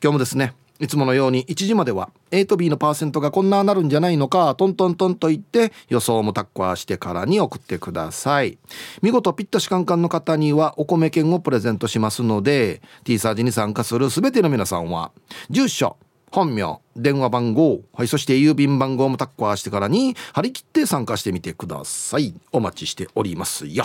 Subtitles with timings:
[0.00, 8.58] 今日もですねいつものように1時までは A と B のパーセントがこんななるんじゃないのかトントントンと言って予想もタッカーしてからに送ってください。
[9.02, 15.12] 見事ピッタシカンカンの方にはお米券をプレゼントしますので T サージに参加する全ての皆さんは
[15.50, 15.96] 住所
[16.30, 22.34] 本名電話番号、はい、そして郵便番号もタッカーしてからに張り切って参加してみてください。
[22.52, 23.84] お待ちしておりますよ。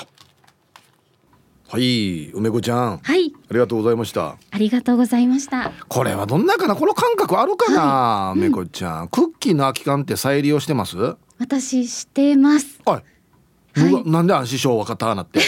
[1.67, 2.97] はい梅子ちゃん。
[2.99, 4.37] はい、ありがとうございました。
[4.51, 5.71] ありがとうございました。
[5.89, 6.75] これはどんなかな？
[6.75, 9.07] この感覚あるかな、めこちゃん。
[9.09, 10.95] クッキーの空き缶って再利用してます？
[10.97, 12.79] はい私してます。
[12.85, 13.01] は
[13.77, 15.13] い、うわなんで安心賞分かった？
[15.15, 15.41] なって。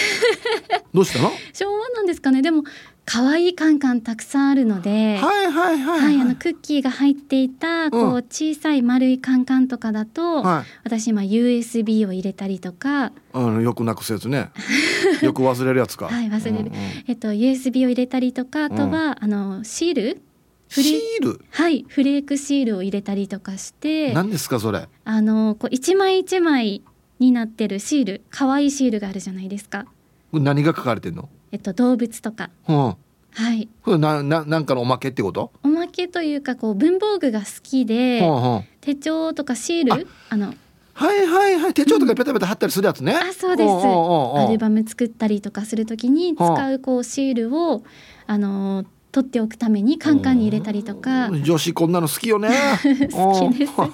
[0.94, 1.32] どうしたの？
[1.54, 2.42] 昭和なんですかね。
[2.42, 2.64] でも
[3.09, 8.14] 可愛いカンカンたくさんあるので、はいはいはいはい、あのクッキーが入っていたこうん。
[8.16, 10.66] う小さい丸いカンカンとかだと、はい。
[10.83, 14.49] 私今 USB を入れたりとか、あのよくなくすやつね。
[15.23, 16.08] よく忘れるやつか。
[16.08, 16.58] はい忘れる。
[16.58, 16.73] うんうん。
[17.08, 20.21] えっと USB を入れたりとか、あとは、あのシール、
[20.67, 21.42] フレシール？
[21.49, 24.89] はいフレークシールを入れたりとかして、何ですかそれ？
[25.05, 26.81] あのこう一枚一枚
[27.19, 29.86] になってるシール、可愛いシールがあるじゃないですか。
[30.33, 31.30] 何が書かれてんの？
[31.52, 32.76] えっと動物とか、うん。
[32.76, 33.70] はい。
[33.83, 35.52] これなななんかのおまけってこと？
[35.64, 38.64] おまけというかこう文房具が好きで、うんうん。
[38.82, 40.08] 手帳とかシール？
[40.30, 40.54] あの
[40.94, 41.73] はいはいはい。
[41.73, 43.70] 手帳とかペタペタ貼ったりするやつね、あそうです。
[43.70, 44.39] んんうんうん。
[44.39, 47.83] アルバム作ったりとかするときに使うこうシールを
[48.26, 51.30] あの取っておくためにカンカンに入れたりとか。
[51.30, 52.50] 女子こんなの好きよね。
[53.14, 53.73] 好きです。
[53.77, 53.92] うん。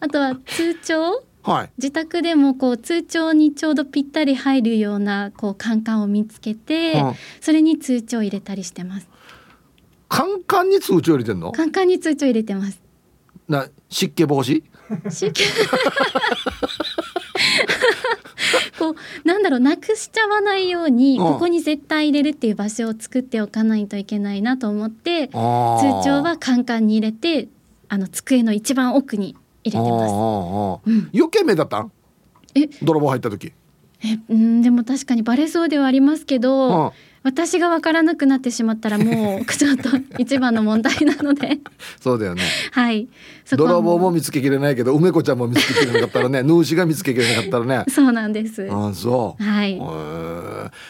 [0.00, 1.24] あとは通帳？
[1.46, 1.70] はい。
[1.78, 9.08] 自宅でもこう通帳にちょうどぴったり入るようなこうカンカンを見つけてうんそれに通帳を入れたりしてます。
[10.08, 11.52] カンカンに通帳入れてんの？
[11.52, 12.80] カンカンに通帳入れてます。
[13.48, 14.64] な湿気防止？
[15.10, 15.32] し
[18.76, 18.94] こう
[19.26, 21.24] なんだろうなくしちゃわないようにうん。
[21.24, 27.48] ここに絶対入れるっていう場所を作っておかないといけないなと思って通帳はカンカンに入れて
[27.88, 29.36] あの机の一番奥に
[29.68, 31.14] 入れてます。
[31.14, 31.92] 余計目だったん？
[32.54, 32.66] え？
[32.82, 33.52] 泥棒入った時。
[34.04, 36.90] えうんでも確かにバレそうではありますけど、うん。
[37.22, 39.88] 私が分からなくなってしまったらもう ちょっと
[40.18, 41.58] 一番の問題なので。
[42.00, 42.42] そうだよね。
[42.70, 43.08] はい。
[43.50, 46.42] 泥棒も見つけきれないけど梅子ちゃんも見つけきれなかったらね。
[46.44, 47.84] ヌーシが見つけきれなかったらね。
[47.90, 48.68] そうなんです。
[48.70, 49.42] ああそう。
[49.42, 49.76] はい。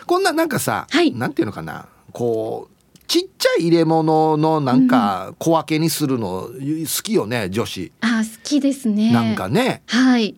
[0.06, 1.12] こんななんかさ、はい。
[1.12, 1.86] なんていうのかな。
[2.12, 2.75] こう
[3.06, 9.12] ちっちゃい入れ物のなんか小分けにするの好きよね女子、あ好きですね。
[9.12, 9.82] なんかね。
[9.86, 10.34] はい。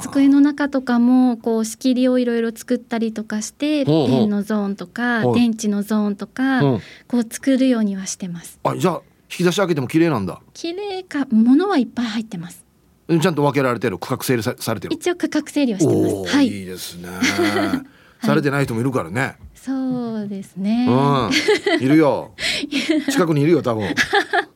[0.00, 6.80] 机の中とかもこう仕切りをいろいろ作ったりとかしてペンのゾーンとかはい電池のゾーンとかうん。
[7.08, 8.58] こう作るようにはしてます。
[8.62, 10.40] あじゃあ引き出し開けても綺麗なんだ。
[10.52, 12.64] 綺麗か物はいっぱい入ってます。
[13.08, 13.98] ちゃんと分けられてる。
[13.98, 14.94] 区画整理さされてる。
[14.94, 16.36] 一応区画整理はしてます。
[16.36, 16.48] はい。
[16.48, 17.08] いいですね、
[18.22, 20.92] されてない人もいるからね、そうですね、う
[21.80, 21.80] ん。
[21.80, 22.32] いるよ。
[23.08, 23.94] 近くにいるよ多分。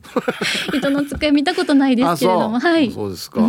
[0.75, 2.59] 人の机見たことないですけれども。
[2.59, 2.91] はい。
[2.91, 3.41] そうですか。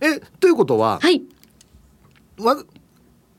[0.00, 1.22] えということは、はい。
[2.40, 2.56] わ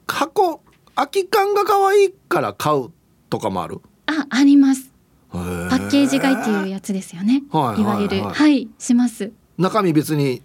[0.07, 0.61] 箱
[0.95, 2.89] 空き缶が可愛いから買う
[3.29, 3.81] とかもある？
[4.05, 4.89] ああります。
[5.29, 8.25] パパッケージ買いっていうやつですよね、はいいわゆるはい。
[8.27, 8.69] はいはい。
[8.79, 9.33] します。
[9.57, 10.41] 中身別に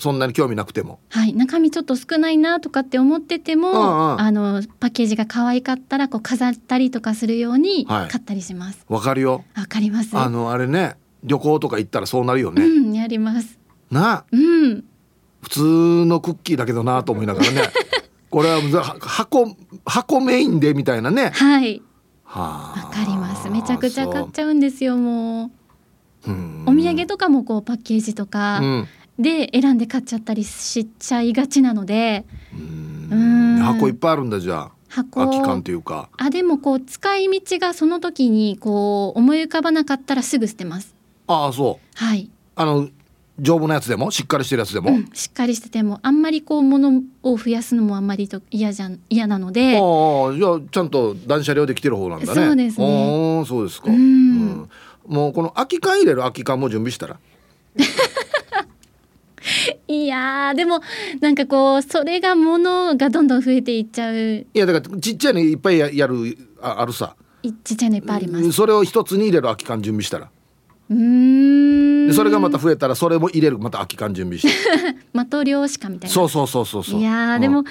[0.00, 0.98] そんなに興味なくても。
[1.10, 3.80] はい、中身ちょっと少ないなとかって思ってても、うんう
[4.16, 4.20] ん。
[4.20, 8.08] あのパッケージが可愛かったらこう飾ったりとかするようにはい。
[8.08, 8.84] 買ったりします。
[8.88, 9.44] わかるよ。
[9.54, 10.16] わ、かります？
[10.16, 13.58] あのあれね旅行とか行ったらそうなるよね、うん、やります。
[13.90, 14.10] な？
[14.10, 14.84] あうん、
[15.42, 17.62] 普通のクッキーだけどなと思いながらね。
[18.30, 21.30] これはは箱箱メインでみたいなね。
[21.34, 21.82] はい、
[22.24, 22.86] はあ。
[22.86, 23.50] わかります。
[23.50, 24.96] めちゃくちゃ買っちゃうんですよ。
[24.96, 25.50] も
[26.24, 26.34] そう。
[26.34, 28.86] うお土産とかもこうパッケージとうかん
[29.20, 33.08] で選んで買っちゃったりしちゃいがちなので、うん。
[33.10, 33.14] う
[33.60, 33.62] ん。
[33.62, 34.70] 箱いっぱいあるんだじゃあ。
[34.88, 35.20] 箱。
[35.20, 36.08] 空き缶というか。
[36.16, 40.94] あでもこう使い道がその時にこう思い浮かばなかったらすぐ捨てます。
[41.26, 42.04] ああそう。
[42.04, 42.30] はい。
[42.56, 42.88] あの
[43.38, 44.10] 丈夫なやつでも？
[44.10, 49.78] しっかりしてるやつでも、うん、しっかりしててもあんまりこう物を増やすのもあんまりと嫌じゃん嫌なので。
[49.78, 52.34] ああじゃあちゃんと断捨離できてる方なんだね。
[52.34, 53.38] そうですね。
[53.38, 53.96] ああそうですか、うん。
[53.96, 54.70] うん。
[55.06, 57.18] もうこの空き缶入れる空き缶も準備したら？
[59.88, 60.80] いやーでも
[61.20, 64.14] なんかこうそれが物がどんどん増えていっちゃう。
[64.14, 67.16] いやだからちっちゃいのいっぱいややるああるさ。
[67.42, 68.52] いちっちゃいのいっぱいあります。
[68.52, 70.30] それを一つに入れる空き缶準備したら。
[70.90, 72.06] うーん。
[72.08, 74.54] でそれがまた増えたらそれも入れるまた空き缶準備して。
[75.12, 76.14] 的漁師かみたいな。
[76.14, 77.00] そうそうそうそうそう。
[77.00, 77.40] いやーうん。
[77.40, 77.64] でも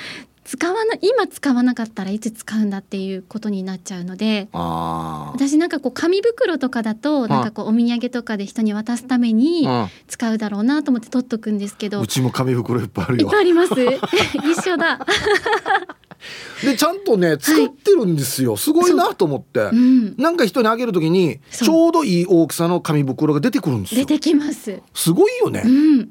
[0.50, 9.88] 使わな今使わなかったらいつ使うんだっていうことになっちゃうので私なんかこう紙袋とかだとなんかこうお土産とかで人に渡すためにうん。
[10.08, 12.02] 使うだろうなと思って取っとくんですけど。
[12.02, 13.28] うちも紙袋いっぱいあるよ。
[13.28, 13.74] いっぱいあります。
[14.52, 15.06] 一緒だ。
[16.64, 19.76] でちゃんとね使ってるんですよ、すごいなと思って、う。
[19.76, 20.16] ん。
[20.18, 24.06] なんか人にあげるときにちょうどいい大きさの紙袋が出てくるんですよ。
[24.06, 24.82] 出てきます。
[24.94, 26.10] すごいよね、うん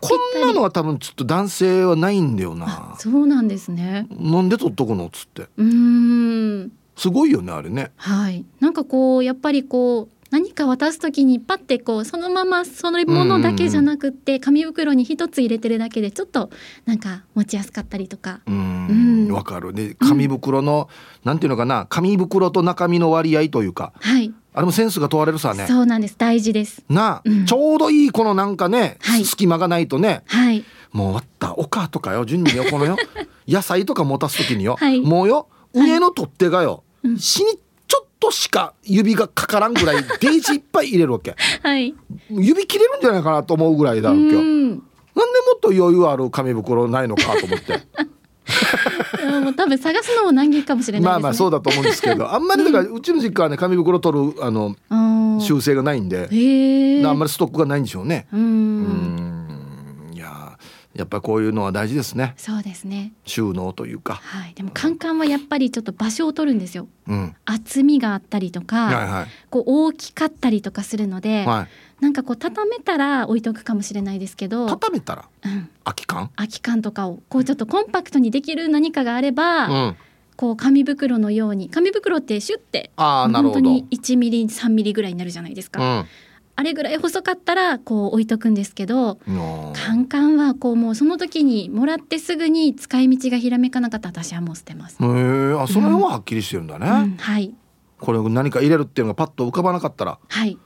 [0.00, 4.06] こんなのは多分ちょっと男性はないんだよあなそうなんですね。
[4.10, 5.42] なんで取っとくのっつって。
[5.56, 6.72] うーん。
[6.96, 7.92] すごいよねあれね。
[7.96, 8.44] はい。
[8.60, 16.50] なんかこうやっぱりこう何か渡す時にパッてこうそのままそのものだけじゃなくって紙袋に一つ入れてるだけでちょっと
[16.86, 18.40] なんか持ちやすかったりとか。
[18.46, 19.32] ううんん。
[19.32, 19.72] わかる。
[19.72, 20.88] で紙袋の、
[21.24, 21.86] なんていうのかな。
[21.88, 23.92] 紙袋と中身の割合というか。
[24.00, 25.66] はい、あれもセンスが問われるさね。
[25.66, 26.16] そうなんです。
[26.18, 26.82] 大事です。
[26.88, 27.46] なあ、うん。
[27.46, 29.24] ちょうどいいこのなんかね、はい。
[29.24, 30.22] 隙間がないとね。
[30.26, 30.64] はい。
[30.92, 31.54] もう終わった。
[31.56, 32.96] おかとかよ順によこのよ。
[33.46, 35.00] 野菜とか持たす時によ、はい。
[35.00, 35.90] もうよはい。
[35.90, 37.18] 上の取っ手がよ、うん。
[37.18, 41.36] 死にちょっとしか指がかからんぐらい デージいっぱい入れるわけ。
[41.62, 41.94] はい。
[42.28, 47.72] 指切れるんじゃないかなと思うぐらいだうわけよなんでんもっと余裕ある紙袋ないのかと思って。
[47.74, 48.10] う ん
[49.42, 52.28] もう多分探すのも難儀かもしれないです、ね、まあまあそうだと思うんですけど。
[52.32, 55.20] あんまりだからうちの実家はね紙袋取るあのあー。
[55.40, 56.28] 習性がないんで、
[57.04, 58.26] あんまりストックがないんでしょうね。
[58.32, 59.26] ううん。
[60.10, 60.58] んいや
[60.94, 62.34] やっぱこういうのは大事ですね。
[62.36, 63.12] そうですね。
[63.24, 64.14] 収納というか。
[64.14, 64.54] はい。
[64.54, 66.88] でもカンカンはやっぱりちょっと場所を取るんですよ。
[67.08, 69.26] うん、厚みがあったりとか、はいはい。
[69.48, 71.68] こう大きかったりとかするので、はい。
[72.00, 75.28] なんかこう畳めたら置いとくかもしれないですけど、畳めたら？
[75.44, 76.30] うん、空き缶？
[76.36, 79.96] 空き缶とかをこうちょっとコンパクトにできる何かがあれば、うん。
[80.36, 83.60] こう紙袋のように紙袋ってシュッてああなるほど。
[83.60, 86.06] 本当に1ミリ3ミリぐらいになるじゃないですか、うん。
[86.56, 96.88] あれぐらい細かったらこう置いとくんですけどのカンカンはこうもうその時にもらってすぐに使い道がひらめかなかったら私はもう捨てます、へえあその辺ははっきりしてるんだね。
[96.88, 97.52] うん、はい
[97.98, 100.18] これ何か入れるっていうのがパッと浮かばなかったら。
[100.26, 100.56] はい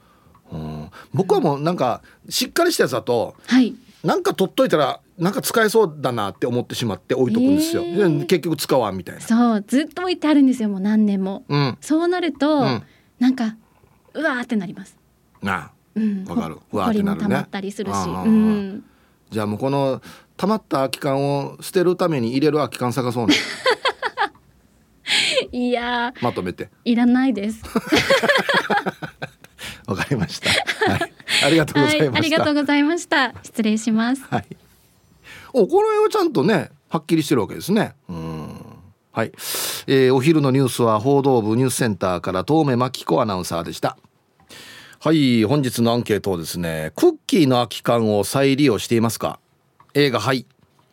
[0.51, 3.75] うん、僕はもうなんかしっかりしたやつだとはい。
[4.03, 7.81] なんか取っといたらなんか使えそうだなって思ってしまって置いとくんですよ。
[7.81, 8.19] へー。
[8.19, 9.21] で結局使わんみたいな。
[9.21, 11.43] そうずっと置いてあるんですよもう何年も。
[11.49, 11.77] うん。
[11.81, 12.83] そうなると、うん。
[13.17, 13.55] なんか
[14.13, 14.95] うわーってなります。
[15.41, 15.71] なあ。
[15.95, 16.25] うん。
[16.25, 16.55] わかる。
[16.55, 17.23] ほうわーってなるね。
[17.23, 18.83] 溜まったりするし、うん、
[19.31, 20.01] じゃあもうこの
[20.37, 23.35] 溜まった空き缶を捨てるために入れる空き缶探そうね。
[25.51, 26.65] いやまとめて。
[26.65, 27.61] ーいらないです
[29.87, 30.49] わかりました、
[30.91, 31.13] はい、
[31.45, 33.33] ありがとうございまはい、ありした、がとうございました。
[33.43, 34.23] 失礼します。
[34.29, 34.45] はい、
[35.53, 37.93] おこの辺はちゃんとねはっきりしてるわけですね。
[38.09, 38.45] うん。
[39.11, 39.31] はい、
[39.87, 43.97] えーお昼のニュースは報道部ニュースセンターから遠目真紀子アナウンサーでした。
[44.99, 45.43] はい。
[45.45, 49.39] 本日のアンケートをですねクッキーの空き缶を再利用していますか
[49.93, 50.45] ？A がはい。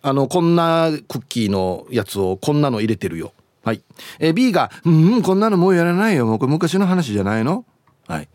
[0.03, 3.33] あのこんなクッキーのやつをこんなの入れてるよ。
[3.65, 3.83] はい、
[4.19, 6.27] えー B がうんうんこんなのもうやらないよ。
[6.27, 7.65] もうこれ昔の話じゃないの？
[8.07, 8.29] はい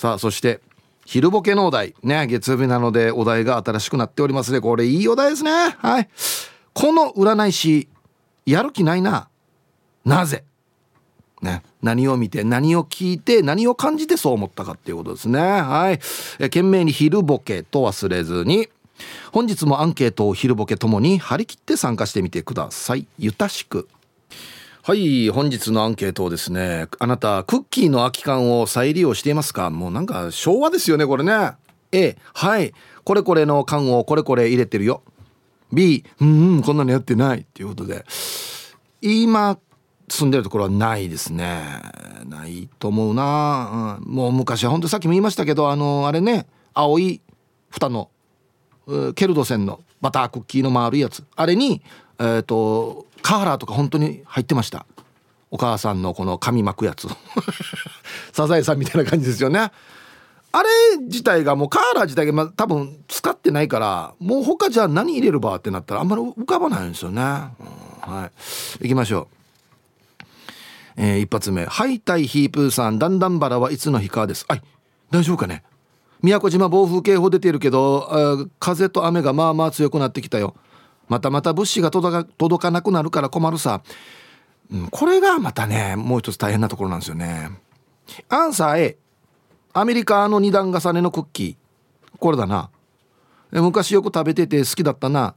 [0.00, 0.62] さあそして
[1.04, 1.94] 昼ボケのお題。
[2.02, 4.58] ね月曜日なのでお題が新しくなっておりますね。
[4.58, 5.76] これいいお題ですね。
[5.76, 6.08] はい。
[6.72, 7.86] この占い師
[8.46, 9.28] やる気ないな。
[10.06, 10.42] なぜ？
[11.42, 15.38] ね、何を見て何を聞いて何を感じてそう思ったかっていうことですね。
[15.38, 16.00] はい。
[16.38, 18.70] え懸命に昼ボケと忘れずに。
[19.32, 23.06] 本日もアンケートを昼ボケともに張り切って参加してみてください。
[23.18, 23.86] ゆたしく。
[24.82, 29.68] はい本日のアンケートをですねあなたクッキーの空き缶を再利用していますか？
[29.68, 31.52] もうなんか昭和ですよねこれね。
[31.92, 32.72] A はい。
[33.04, 35.02] これこれの缶をこれこれ入れてるよ。
[35.70, 37.40] B うんうんこんなのやってない。
[37.40, 38.06] っていうことで。
[39.02, 39.58] 今
[40.08, 41.60] 住んでるところはないですね。
[42.26, 46.46] ないと思うな、うん、もう昔は本当さっきも言いましたけどあのあれね。
[46.72, 47.20] 青い
[47.68, 48.08] 蓋の
[49.14, 51.22] ケルド線のバタークッキーの丸いやつ。
[51.36, 51.82] あれに
[52.20, 54.86] えっ、とカーラーとか本当に入ってました。
[55.50, 57.08] お母さんのこの紙巻くやつ。
[58.32, 59.72] サザエさんみたいな感じですよね。
[60.52, 60.68] あれ
[61.02, 68.82] 自体がもうカーラー自体がま多分使ってないからもう他じゃあ何入れるばってなったらあんまり浮かばないんですよね、うんはい。
[68.82, 69.36] 行きましょう。
[70.96, 74.44] えー一発目「ハイタイヒープーさんだんだんバラはいつの日か」です。
[74.48, 74.62] はい
[75.10, 75.62] 大丈夫かね。
[76.22, 80.54] 宮古島暴風警報出てるけど風と雨がまあまあ強くなってきたよ。
[81.10, 83.82] またまた物資が届かなくなるから困るさ、
[84.70, 87.50] うん、これがまたねもう一つ大変なところなんですよね。
[88.28, 88.98] アンサー A
[89.72, 92.18] アメリカの2段重ねのクッキー。
[92.18, 92.70] これだな。
[93.50, 95.34] 昔よく食べてて好きだったな。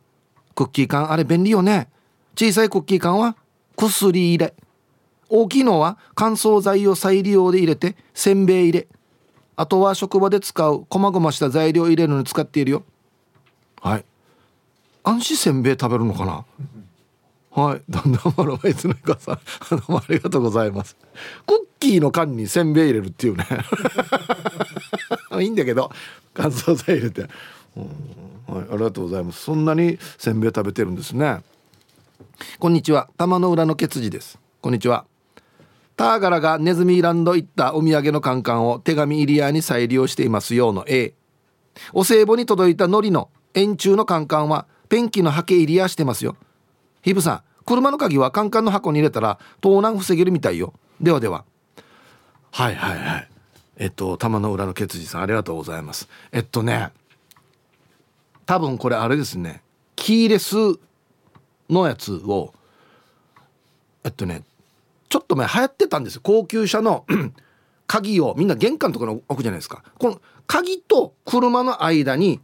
[0.53, 1.11] クッキー缶。
[1.11, 1.89] あれ便利よね。
[2.35, 3.35] 小さいクッキー缶は
[3.75, 4.53] 薬入れ。
[5.29, 8.87] 大きいのは乾燥剤を再利用で入れてせんべい入れ。
[9.55, 12.83] あとは職場で使うこまごました材料入れるのに使っているよ。
[13.81, 14.05] はい。
[15.03, 16.45] 安心せんべい食べるのかな？
[17.51, 17.81] はい。
[17.89, 19.39] だんだんマロバイツのイカさん。
[19.69, 20.95] どうもありがとうございます。
[21.45, 23.45] クッキーの缶にせんべい入れるっていうね。
[25.41, 25.91] いいんだけど
[26.33, 27.29] 乾燥剤入れて、はい、
[28.49, 29.41] ありがとうございます。
[29.41, 31.43] そんなにせんべい食べてるんですね。
[32.59, 33.09] こんにちは。
[33.17, 34.39] 玉の裏のケツジです。
[34.61, 35.05] こんにちは。
[35.95, 41.13] ターガラがネズミランド行ったお土産のカンカンを手紙入り屋に再利用していますようの A
[41.93, 46.37] お歳暮に届いた海苔の円柱のカンカンはペンキのハケ入り屋してますよ。
[47.01, 50.71] ヒブさん車の鍵はカンカンの箱に入れたら盗難防げるみたいよ。
[51.01, 51.45] ではでは。
[52.51, 53.29] はいはいはい。
[53.77, 56.07] えっと玉の裏のケツジさんありがとうございます。
[56.31, 56.91] えっとね
[58.45, 59.63] 多分これあれですね。
[59.95, 60.55] キーレス
[61.71, 62.53] のやつを
[64.03, 64.43] えっとね
[65.09, 66.21] ちょっと前流行ってたんですよ。
[66.23, 67.07] 高級車の
[67.87, 69.83] 鍵をみんな玄関とかに置くじゃないですか。
[69.97, 72.41] この鍵と車の間に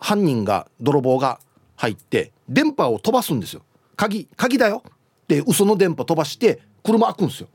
[0.00, 1.40] 犯人が泥棒が
[1.76, 3.62] 入って電波を飛ばすんですよ。
[3.96, 4.82] 鍵鍵だよ。
[4.86, 7.48] って嘘の電波飛ばして車開くんですよ。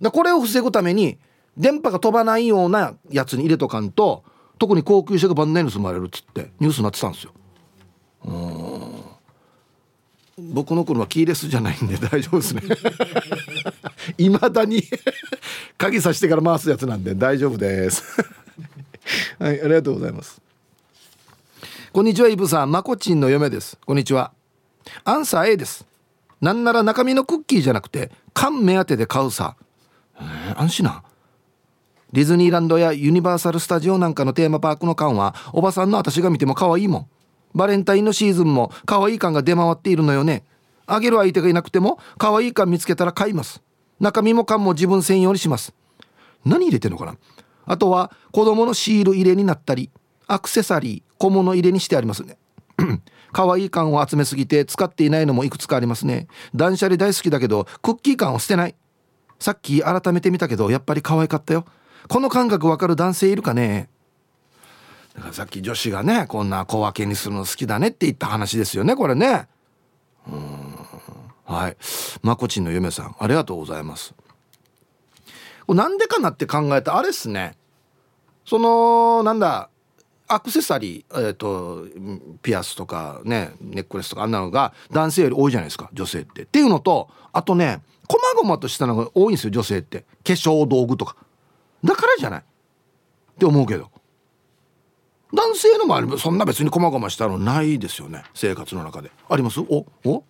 [0.00, 1.18] でこれを防ぐために
[1.56, 4.24] 電波が飛ばないようなやつに入れとかんと
[4.58, 7.32] 特に高級車が万年盗まれるっつってニュースになってたんですよ。
[8.24, 8.96] うん。
[10.52, 12.62] 僕の車キーレスじゃないんで大丈夫ですね。
[14.18, 14.82] いまだに
[15.78, 18.02] 鍵さしてから回すやつなんで大丈夫です。
[19.38, 20.40] はいありがとうございます。
[21.96, 23.78] こんにちはイブさんまこちんの嫁です。
[23.86, 24.30] こんにちは。
[25.04, 25.86] アンサー A です。
[26.42, 29.56] なんなら中身のクッキーじゃなくて缶目当てで買うさ、
[30.20, 31.02] えー、安心な。
[32.12, 37.08] ディズニーランドやユニバーサル・スタジオなんかのテーマパークの缶はおばさんの私が見ても可愛いもん。
[37.54, 40.44] バレンタインのシーズンも可愛い缶が出回っているのよね。
[40.84, 43.62] あげる相手がいなくても可愛い缶見つけたら買います。
[44.00, 45.72] 中身も缶も自分専用にします。
[46.44, 47.16] 何入れてんのかな？
[47.64, 49.88] あとは子供のシール入れになったり
[50.26, 51.05] アクセサリー。
[51.18, 52.38] 小物入れにしてありますね。
[53.32, 56.28] 可愛い缶を集めすぎて使っていないのもいくつかありますね。
[56.54, 58.74] 断捨離大好きだけどクッキー缶を捨てない。
[59.38, 61.64] さっき改めて見たけどやっぱり可愛かったよ。
[62.08, 63.88] この感覚わかる男性いるかね。
[65.14, 69.48] だからさっき女子がねこんな小分けにするの好きだねって言った話ですよねこれね。
[70.28, 70.76] うん。
[71.44, 71.76] はい。
[72.22, 74.14] まこちんの嫁さんありがとうございます。
[75.68, 77.56] なんでかなって考えたあれっすね。
[78.44, 79.70] そのなんだ
[80.28, 81.86] アクセサリー、えーと、
[82.42, 86.42] ピアスとかねネックレスとかあんなのが男性より多いじゃないですか女性って。
[86.42, 90.00] っていうのとあとねこまごまとしたのが多いんですよ女性って。
[90.00, 91.16] 化粧道具とか。
[91.84, 92.40] だからじゃない。
[92.40, 92.44] っ
[93.38, 93.90] て思うけど。
[95.32, 99.10] 男性の周りそんな別にこまごましたのないですよね生活の中で。
[99.28, 99.60] あります？
[99.60, 100.24] おお？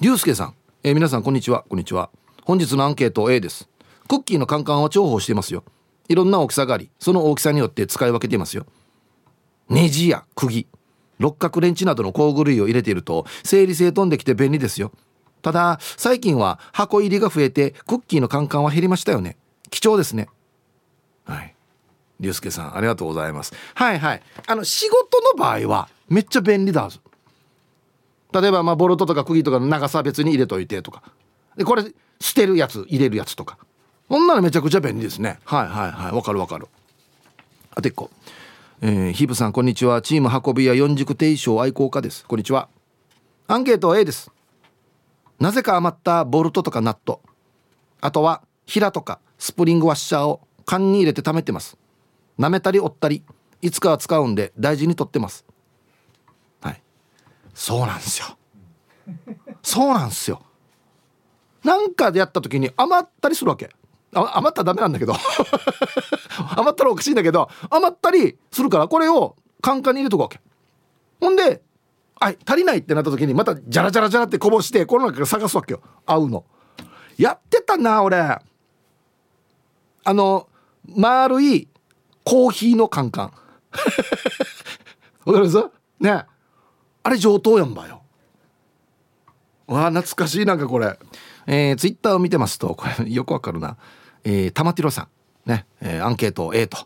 [0.00, 1.64] 龍介さん、えー、皆さんこんにちは。
[1.68, 2.10] こんにちは。
[2.44, 3.68] 本日のアンケート A です。
[4.08, 5.64] クッキーのカンカンは重宝していますよ。
[6.08, 8.66] いろんな大きさがありその大きさによって使い分けていますよ。
[9.68, 10.66] ネジや釘
[11.18, 14.92] 六角レンチなどの工具類を入れていると整理整頓できて便利ですよ。
[15.42, 19.36] ただ最近は箱入りが増えてクッキーのカンカンは減りましたよね。
[19.70, 20.28] 貴重ですね。
[21.24, 21.54] はい。
[22.20, 23.52] 龍介さんありがとうございます。
[23.74, 24.22] はいはい。
[24.46, 26.88] あの仕事の場合はめっちゃ便利だ
[28.32, 31.02] 例えばまあボルトとか釘とかの長さ別に入れといてとか。
[31.56, 31.84] でこれ
[32.20, 33.58] 捨てるやつ入れるやつとか。
[34.08, 35.38] こんなのめちゃくちゃ便利ですね。
[35.44, 36.12] はいはいはい。
[36.12, 36.68] わかるわかる。
[37.74, 38.10] あと1個。
[38.82, 40.02] えー、ヒブさんこんにちは。
[40.02, 42.26] チーム運び屋四軸定称愛好家です。
[42.26, 42.68] こんにちは。
[43.46, 44.30] アンケート A です。
[45.40, 47.22] なぜか余ったボルトとかナット。
[48.02, 51.78] あとはヒラとかスプリングワッシャーを缶に入れて貯めてます。
[52.38, 53.22] 舐めたり折ったり
[53.62, 55.46] いつかは使うんで大事に取ってます。
[56.60, 56.82] はい。
[57.54, 58.36] そうなんですよ。
[59.62, 60.42] そうなんですよ。
[61.64, 63.70] なんかでやった時に余ったりするわけ。
[64.14, 65.14] 余ったらダメなんだけど。
[66.56, 70.40] 余ったらおかしいんだけど余ったりするからこれをカンカンに入れとくわけ。
[71.20, 71.62] ほんで
[72.20, 75.80] はい足りないってなった時にまたジャラジャラジャラってこぼしてこの中から探すわけよ。
[76.06, 76.44] 合うの。
[77.16, 78.18] やってたな俺。
[78.18, 78.42] あ
[80.12, 80.48] の
[80.96, 81.68] 丸い
[82.24, 83.32] コーヒーのカンカン。
[85.24, 85.70] わかります？
[86.00, 86.24] ね。
[87.02, 88.02] あれ上等やんばよ。
[89.66, 90.98] わあ懐かしいなんかこれ。
[91.46, 93.76] えー、ツイッターを見てますとこれよくわかるな。
[94.24, 95.08] えー、玉ティロさん。
[95.48, 96.78] ね、えー、アンケート A と。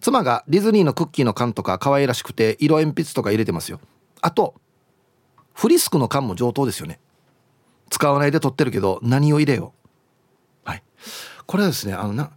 [0.00, 3.80] 妻がディズニーのクッキーの缶とか可愛らしくて色鉛筆とか入れてますよ。
[4.20, 4.54] あと
[5.54, 7.00] フリスクの缶も上等ですよね。
[7.90, 9.72] 使わないで取ってるけど何を入れよ
[10.66, 10.68] う。
[10.68, 10.82] はい。
[11.46, 12.30] これはですねあのな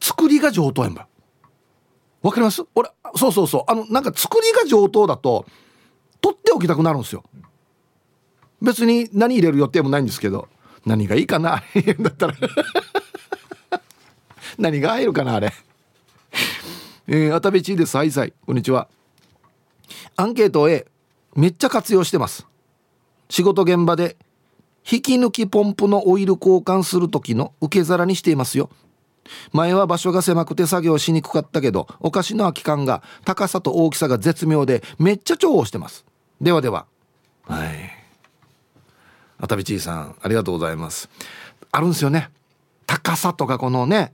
[0.00, 1.08] 作りが上等やんば。
[2.22, 2.64] わかります？
[2.74, 3.64] 俺そうそうそう。
[3.66, 5.44] あのなんか作りが上等だと
[6.20, 7.24] 取っておきたくなるんですよ。
[8.62, 10.48] 別に何入れる予定もないんですけど
[10.86, 11.60] 何がいいかな
[11.98, 12.34] だったら。
[14.58, 15.52] 何が入るかなあれ。
[17.08, 17.96] えー、あたべちです。
[17.96, 18.32] はいさい。
[18.46, 18.88] こんにちは。
[20.16, 20.86] アンケート A
[21.34, 22.46] めっちゃ活用してます。
[23.28, 24.16] 仕事現場で
[24.90, 28.70] 引き抜きポンプのオイル交換する時の受け皿にしていますよ。
[29.52, 36.04] 前は場所が狭くて作業しにくかったけどお菓子の空き缶が高さと大きさが絶妙でめっちゃ重宝してます。
[36.40, 36.86] ではでは。
[37.44, 37.68] はい。
[39.38, 41.08] あたびちいさんありがとうございます。
[41.70, 42.30] あるんですよね。
[42.86, 44.12] 高さとかこのね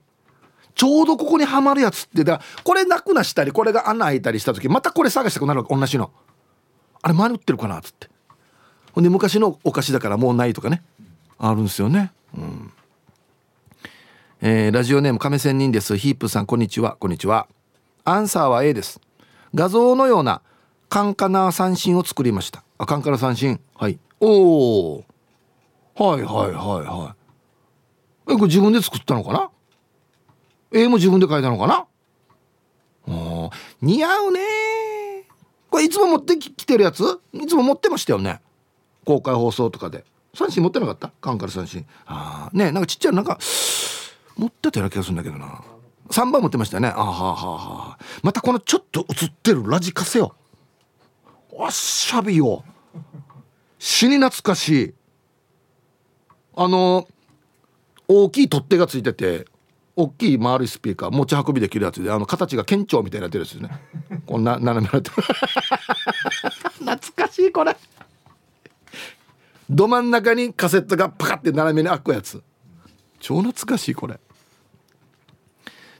[0.79, 6.13] ちょうどここにはまるやつってだこれなくなしたりこれが穴開いたりした時またこれ探したくなるわけ同じの。
[7.03, 8.09] あれ前に売ってるかなっつって。
[8.93, 10.85] ほんで昔のお菓子だからもうないとかね。
[11.37, 12.13] あるんですよね。
[12.37, 12.73] うん。
[14.41, 15.97] えー、ラジオネーム亀仙人です。
[15.97, 16.97] ヒープさんこんにちは。
[17.01, 17.49] こんにちは。
[18.05, 19.01] アンサーは A です。
[19.55, 20.43] 画像のような
[20.89, 22.63] カンカナ三振を作りました。
[22.79, 23.99] あカンカナ三振はい。
[24.21, 25.05] おお
[25.97, 27.17] はいはいはいは
[28.29, 28.33] い。
[28.33, 29.51] えこれ自分で作ったのかな？
[30.73, 31.87] 絵も自分で描いたのかな？
[33.07, 34.41] お似合うね
[35.71, 37.21] これいつも持ってきてるやつ？
[37.33, 38.41] いつも持ってましたよね？
[39.05, 40.05] 公開放送とかで。
[40.35, 41.11] 三振持ってなかった？
[41.21, 41.87] カンカラ三振。
[42.07, 43.39] ああねなんかちっちゃいなんか
[44.37, 45.63] 持ってたような気がするんだけどな。
[46.11, 46.89] 3番持ってましたね。
[46.89, 49.69] あはあはあはあまたこのちょっと映ってる。
[49.69, 50.35] ラジカセよ。
[51.53, 52.63] わっしゃびよ。
[53.79, 54.95] 死に懐かしい。
[56.57, 57.09] あの
[58.07, 59.47] 大きい取っ手がついてて。
[60.01, 63.71] 大きい丸いスピーカー持ち運びできるやつであの形が県庁みたいになってるやつですね。
[64.27, 67.77] こんな斜められて懐かしいこれ。
[69.69, 72.41] ど真ん中にカセットがパカって斜めに開くやつ。
[73.19, 74.21] 超懐かしいこれ。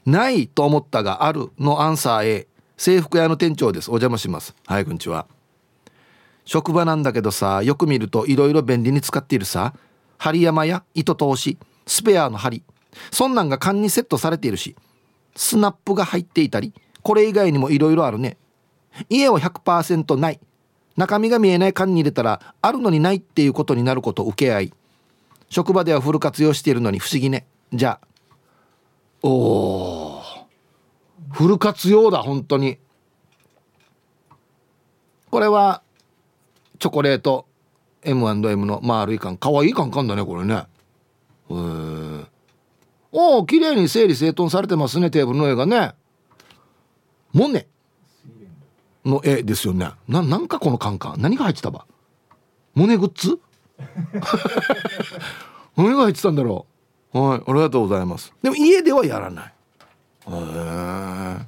[0.05, 2.47] ないと思ったがあるのアンサー A
[2.77, 3.89] 制服屋の店長です。
[3.89, 4.55] お邪魔します。
[4.65, 5.27] はいこんにちは。
[6.45, 9.73] 職場なんだけどさよく見るといろいろ便利に使っているさ。
[10.17, 12.63] 針山や糸通しスペアの針
[13.11, 14.75] そんなんが缶にセットされているし
[15.35, 18.37] スナップが入っていたりこれ以外にもいろいろあるね。
[19.09, 20.39] 家は100%ない。
[20.97, 24.73] 中身が見えない缶に入れたらあるのにないっていうことになること受け合い
[25.49, 27.47] 職場ではフル活用しているのに不思議ね。
[27.73, 28.07] じゃあ。
[29.21, 30.21] お
[31.31, 32.79] フル活用だ本当に。
[35.31, 35.81] これは
[36.79, 37.45] チョコレート
[38.03, 39.37] M&M の丸い缶。
[39.37, 40.55] かわいい缶缶だねこれね。
[40.55, 40.65] へ
[41.51, 42.38] え
[43.11, 45.93] おお綺麗に整理整頓されてますねテーブルの絵がね。
[47.33, 47.67] モネ
[49.05, 49.91] の絵ですよね。
[50.07, 51.21] ななんかこのカンカン。
[51.21, 51.85] 何が入ってたば。
[52.75, 53.39] モネグッズ？
[55.77, 56.65] 何が入ってたんだろ
[57.13, 57.19] う。
[57.19, 58.33] はいありがとうございます。
[58.43, 59.45] でも家ではやらない。
[59.45, 59.51] へ
[60.27, 61.47] えは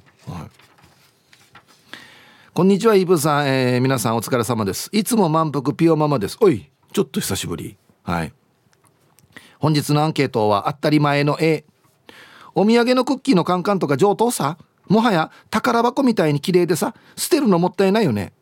[2.54, 4.90] こんにちはイブさん、えー、皆さんお疲れ様です。
[4.92, 6.36] いつも満腹ピオママです。
[6.40, 7.76] おいちょっと久しぶり。
[8.02, 8.32] はい
[9.62, 11.64] 本日のアンケートは当たり前の A
[12.52, 14.58] お土産のクッキーのカンカンとか上等さ？
[14.88, 16.96] もはや宝箱みたいに綺麗でさ？
[17.14, 18.32] 捨てるのもったいないよね。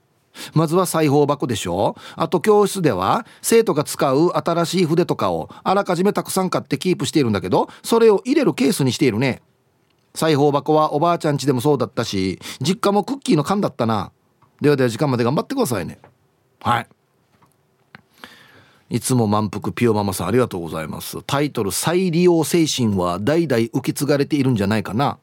[0.55, 1.95] まずは裁縫箱でしょ。
[2.17, 9.43] あと教室では生徒が使う新しい筆とかをあらかじめたくさん買ってキープしているんだけどそれを入れるケースにしているね。
[10.15, 14.11] 裁縫箱はおばあちゃん家でもそうだったし実家もクッキーの缶だったな。
[14.63, 15.99] ではでは時間まで頑張ってくださいね。
[16.63, 16.87] はい。
[18.91, 21.23] いつも満腹ピオママさんありがとうございます。
[21.23, 25.17] タイトル再利用精神は代々受け継がれているんじゃないかな。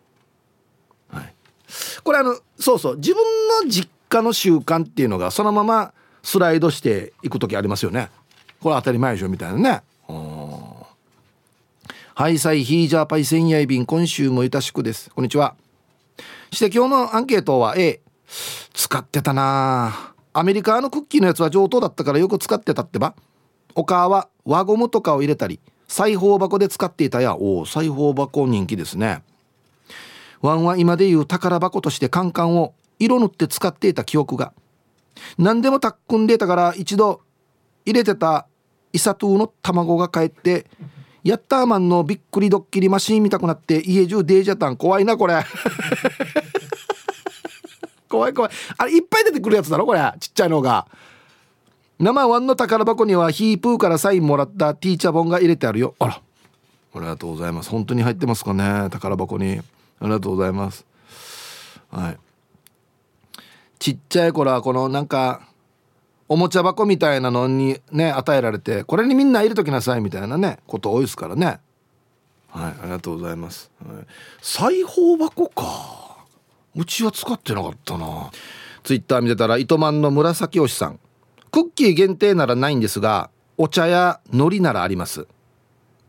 [1.09, 1.33] はい。
[2.01, 2.95] これあのそうそう。
[2.95, 3.21] 自分
[3.65, 8.09] の実家の習慣っていうのがそのままスライドしていく時ありますよね。
[8.61, 9.81] これ当たり前でしょみたいなね。
[12.15, 15.11] ハイサイヒージャーパイセンヤイ便今週もいたしくです。
[15.13, 15.55] こんにちは。
[16.51, 17.99] して今日のアンケートは A
[18.73, 23.13] 使ってたなアメリカのクッキーのやつは上等だったからよく使ってたってば。
[23.77, 29.23] お母は輪ゴムとかを入れたり裁縫箱で使っていたやおお裁縫箱人気ですね。
[30.41, 34.51] ワンは今でいう宝箱としてカンカンを色塗って使っていた記憶が。
[35.37, 37.21] 何でもたっくんでたから一度
[37.85, 38.47] 入れてた
[38.93, 40.65] イサトゥの卵が帰って
[41.23, 45.45] ヤッターマンのびっくりドッキリマシーン見たくなって家中デージャタン怖いなこれ。
[48.09, 48.51] 怖い怖い。
[48.75, 49.99] あれいっぱい出てくるやつだろこれ。
[50.19, 50.87] ちっちゃいのが。
[51.99, 55.95] 生ワンの宝箱にはヒープーからサインもらったティーチャー本が入れてあるよ。
[55.99, 56.13] あら。
[56.13, 57.69] ありがとうございます。
[57.69, 58.89] 本当に入ってますかね？
[58.91, 59.59] 宝箱に。
[59.99, 60.85] ありがとうございます。
[61.91, 62.17] はい。
[63.79, 65.41] ちっちゃい頃はこのなんか
[66.27, 71.59] おもちゃ箱みたいなのにね与えられてこれにみんな入れときなさいみたいなねこと多いですからね。
[72.49, 72.75] はい。
[72.81, 74.05] ありがとうございます、はい、
[74.41, 76.25] 裁縫箱か。
[76.75, 78.29] うちは使ってなかったな。
[78.83, 80.99] ツイッター見てたら糸満の紫推しさん。
[81.51, 85.27] クッキー限定ならないんですがお茶や海苔ならあります。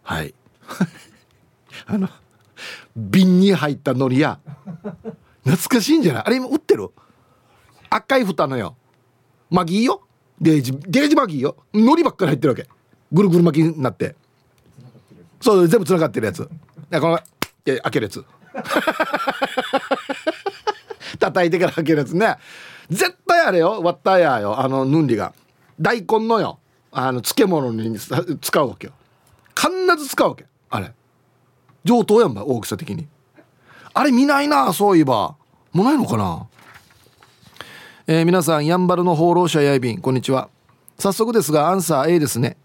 [0.03, 0.35] はい。
[1.87, 2.09] あの
[2.97, 4.39] 瓶に入った海苔や。
[5.45, 6.23] 懐かしいんじゃない？
[6.27, 6.91] あれ今売ってる？
[7.91, 8.77] 赤い蓋のよ。
[9.51, 10.03] マギーよ？
[10.41, 11.57] デージデージマギーよ？
[11.73, 12.69] 海苔ばっかり入ってるわけ。
[13.13, 14.15] ぐるぐる巻きになって。
[15.41, 16.45] そう全部つながってるやつ。
[16.47, 16.51] こ
[16.91, 17.19] の
[17.65, 18.25] 開けるやつ。
[21.19, 22.37] 叩いてから開けるやつね。
[22.91, 25.35] 絶対あれよ割ったやよあのヌンリが。
[25.81, 26.59] 大根のよ
[26.91, 28.93] あの漬物に使うわけよ。
[29.55, 29.71] 必
[30.03, 30.93] ず使うわけあれ。
[31.85, 33.07] 上等やんば大きさ的に。
[33.95, 35.37] あれ見ないなそういえば。
[35.73, 36.47] もうないのかな。
[38.07, 40.49] えー、皆さんやんばるの放浪者やいびんこんにちは。
[40.99, 42.57] 早速ですがアンサー A ですね。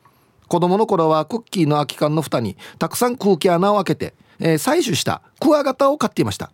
[0.47, 6.51] 子供の頃はクッキーの空き缶の蓋にたくさん空気穴を開けて、えー、採取したクワガタを飼っていました。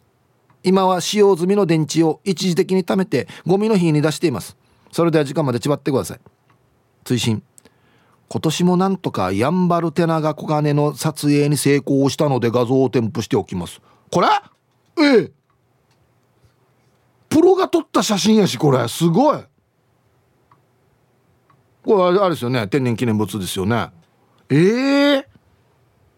[0.70, 4.56] 今は使用済みの電池を一時的に貯めてゴミの日に出しています。
[4.92, 6.20] それでは時間までちばってください。
[7.04, 7.42] 追伸。
[8.28, 13.82] 今年もなんとかやんばる手長小金の撮影に成功したので画像を添付しておきます。
[14.12, 14.28] これ？
[15.02, 15.32] ええ。
[17.30, 18.88] プロが撮った写真やしこれ。
[18.88, 19.44] すごい。
[21.84, 22.68] これあれですよね。
[22.68, 23.90] 天然記念物ですよね。
[24.50, 25.18] ええ。
[25.18, 25.26] ー、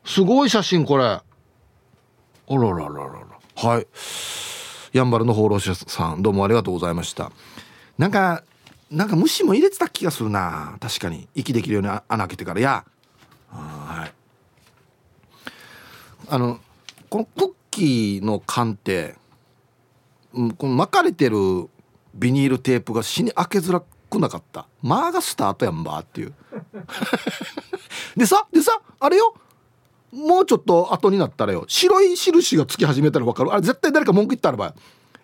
[0.03, 1.05] すごい写真これ。
[1.05, 1.23] あ
[2.49, 3.30] ららららら。
[3.61, 3.87] はい。
[4.91, 7.31] やんばるの放浪者さんどうもありがとうございました。
[7.99, 8.43] なんか
[8.89, 10.77] なんか虫も入れてた気がするな。
[10.81, 11.27] 確かに。
[11.35, 12.59] 息できるように穴開けてから。
[12.59, 12.85] や。
[13.49, 14.13] はい。
[16.27, 16.59] あの
[17.09, 19.15] このクッキーの缶って
[20.33, 21.69] この巻かれてる
[22.15, 24.65] ビニールテープが死に開けづらくなかった。
[24.81, 26.33] マーがスタートやんばっていう。
[28.17, 29.35] でさでさあれよ。
[30.11, 31.65] もうちょっと後になったらよ。
[31.67, 33.53] 白い印がつき始めたら分かる。
[33.53, 34.75] あれ絶対誰か文句言ったらば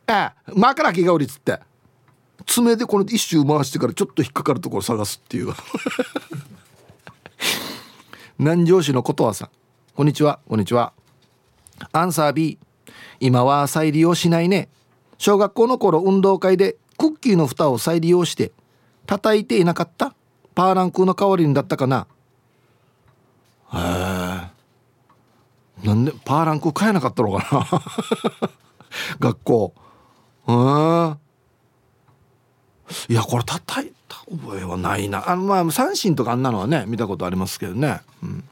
[0.08, 1.60] ええマーから気が売りつって。
[2.46, 5.52] 爪でこの一周回してからちょっと引っかかるところ探すっていう。
[8.40, 9.50] 南城市のことわさん。
[9.96, 10.40] こんにちは。
[10.48, 10.94] こんにちは。
[11.92, 12.58] アンサー B
[13.20, 14.70] 今は再利用しないね。
[15.18, 18.54] 小学校の頃運動会でクッキーの蓋を再利用して
[19.06, 20.16] 叩いていなかった。
[20.56, 22.08] パーランクの代わりにだったかな。
[23.74, 23.78] へ
[24.24, 24.27] え。
[25.84, 27.82] なんでパーランク買えなかったのかな？
[29.20, 29.74] 学校。
[30.48, 31.18] うん。
[33.10, 35.30] いやこれ叩いた覚えはないな。
[35.30, 38.44] あのまあ三振とかあんなのはね見たことありますけどね、うん、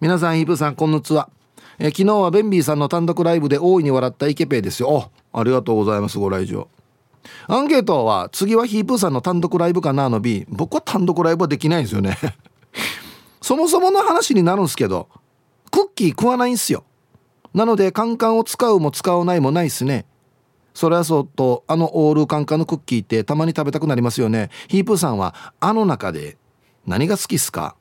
[0.00, 1.28] 皆さんヒープさんこんにちは。
[1.78, 5.10] え昨日はベンビーさんの単独ライブで大いに笑ったイケペイですよ。
[5.32, 6.68] ありがとうございますご来場。
[7.48, 12.18] アンケートは次はヒープーさんの単独ライブかなの B 僕は単独ライブはできないんですよね。
[13.40, 15.08] そもそもの話になるんすけど
[15.72, 16.84] クッキー食わないんすよ。
[17.54, 20.06] なのでカンカンを使うも使わないもないっすね。
[20.74, 24.50] それはそうとあのオールカンカンのクッキーってたまに食べたくなりますよね。
[24.68, 26.38] ヒープーさんはあの中で
[26.86, 27.74] 何が好きっすか？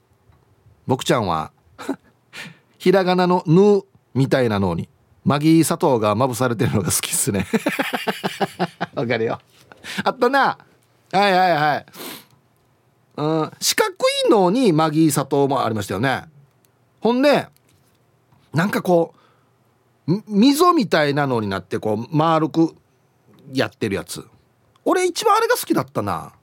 [0.88, 1.52] 僕ちゃんは
[2.80, 3.84] ひらがなの「ぬ」
[4.16, 4.90] みたいなのに
[5.24, 7.46] マギー砂糖がまぶされてるのが好きっすね。
[8.96, 9.40] わかるよ。
[10.04, 10.58] あったな。
[11.12, 11.86] はいはいはい。
[13.18, 13.94] うん四角
[14.28, 16.24] いのにマギー砂糖もありましたよね。
[17.00, 17.48] ほんで
[18.54, 19.14] なんかこ
[20.08, 22.76] う溝みたいなのになってこう丸く
[23.54, 24.26] やってるやつ。
[24.84, 26.34] 俺一番あれが好きだったな。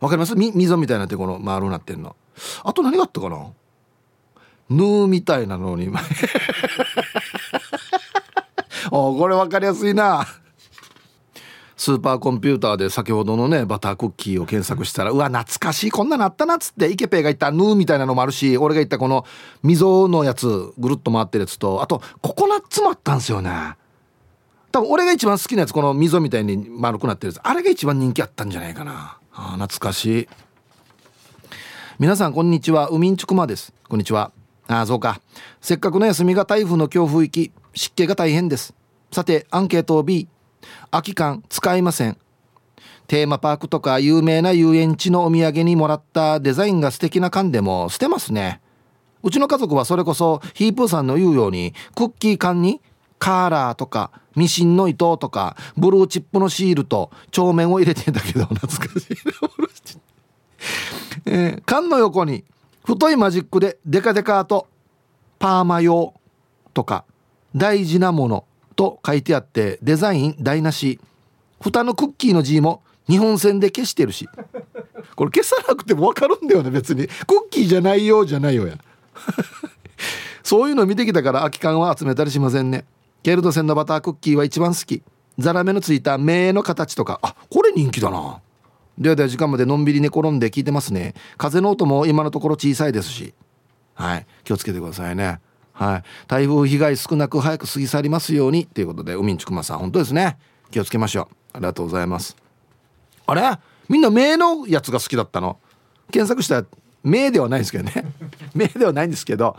[0.00, 0.34] わかります？
[0.34, 2.16] 溝みたいになってこの丸なってんの。
[2.64, 3.48] あと何があったかな？
[4.70, 5.90] ヌーみたいなのに。
[8.90, 10.26] おこれ分かりやすいな。
[11.78, 19.24] スーパーコンピューターで先ほどのねバタークッキーを検索したらうわ懐かしいこんなのあったなっつってイケペイが言ったヌーみたいなのもあるし俺が言ったこの
[19.62, 23.52] 溝のやつぐるっと回ってるやつとあとココナッツもあったんですよね。
[24.72, 29.18] 多分俺が一番好きなやつこの溝みたいに丸くなってるやつあれが一番人気あったんじゃないかな。
[29.32, 30.28] あ懐かしい。
[32.00, 32.88] 皆さんこんにちは。
[32.88, 33.72] ウミンチュクマです。
[33.88, 34.32] こんにちは。
[34.66, 35.20] ああそうか。
[35.60, 38.74] せっかくの休みが台風の強風域湿気が大変です。
[39.12, 40.26] さてアンケート B
[40.90, 42.16] 空き缶使いません。
[43.06, 48.60] テーマパークとか有名な遊園地のお土産にもらったデザインが素敵な缶でも捨てますね。
[49.22, 52.80] うちの家族はそれこそヒープーさんの言うようにクッキー缶に
[53.18, 59.16] カーラーとかミシンの糸とかブルーチップのシールと帳面を入れてんだけど懐かしい
[61.26, 62.44] えー、缶の横に
[62.84, 64.66] 太いマジックでデカデカと
[65.38, 66.14] パーマ用
[66.74, 67.04] とか
[67.54, 68.44] 大事なもの。
[68.78, 71.00] と書いてあってデザイン台無し。
[71.60, 74.28] 蓋のクッキーの字も日本線で消してるし。
[75.16, 77.08] これ消さなくても分かるんだよね別に。
[77.08, 78.78] クッキーじゃないよじゃないよや。
[80.44, 82.84] そういうの見てきたから空き缶は集めたりしませんね。
[83.24, 85.02] ケルト線のバタークッキーは一番好き。
[85.38, 87.18] ザラメのついた目の形とか。
[87.22, 88.40] あこれ人気だな。
[88.96, 91.14] ではでは時間までのんびり寝転んで聞いてますね。
[91.36, 93.34] 風の音も今のところ小さいですし。
[93.94, 94.26] はい。
[94.44, 95.40] 気をつけてくださいね。
[95.78, 96.02] はい。
[96.26, 100.36] 台風被害少なく早く過ぎ去りますようにということで海んちくまさん本当ですね。
[100.72, 101.36] 気をつけましょう。
[101.54, 102.36] ありがとうございます。
[103.26, 103.42] あれ？
[103.88, 105.58] みんな目のやつが好きだったの？
[106.10, 106.66] 検索したら
[107.04, 107.92] 目ではないんですけどね。
[108.54, 109.56] 目ではないんですけど。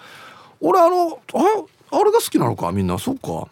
[0.60, 2.73] 俺あのああれが好きなのか？
[2.73, 2.97] みんな。
[2.99, 3.47] そうか。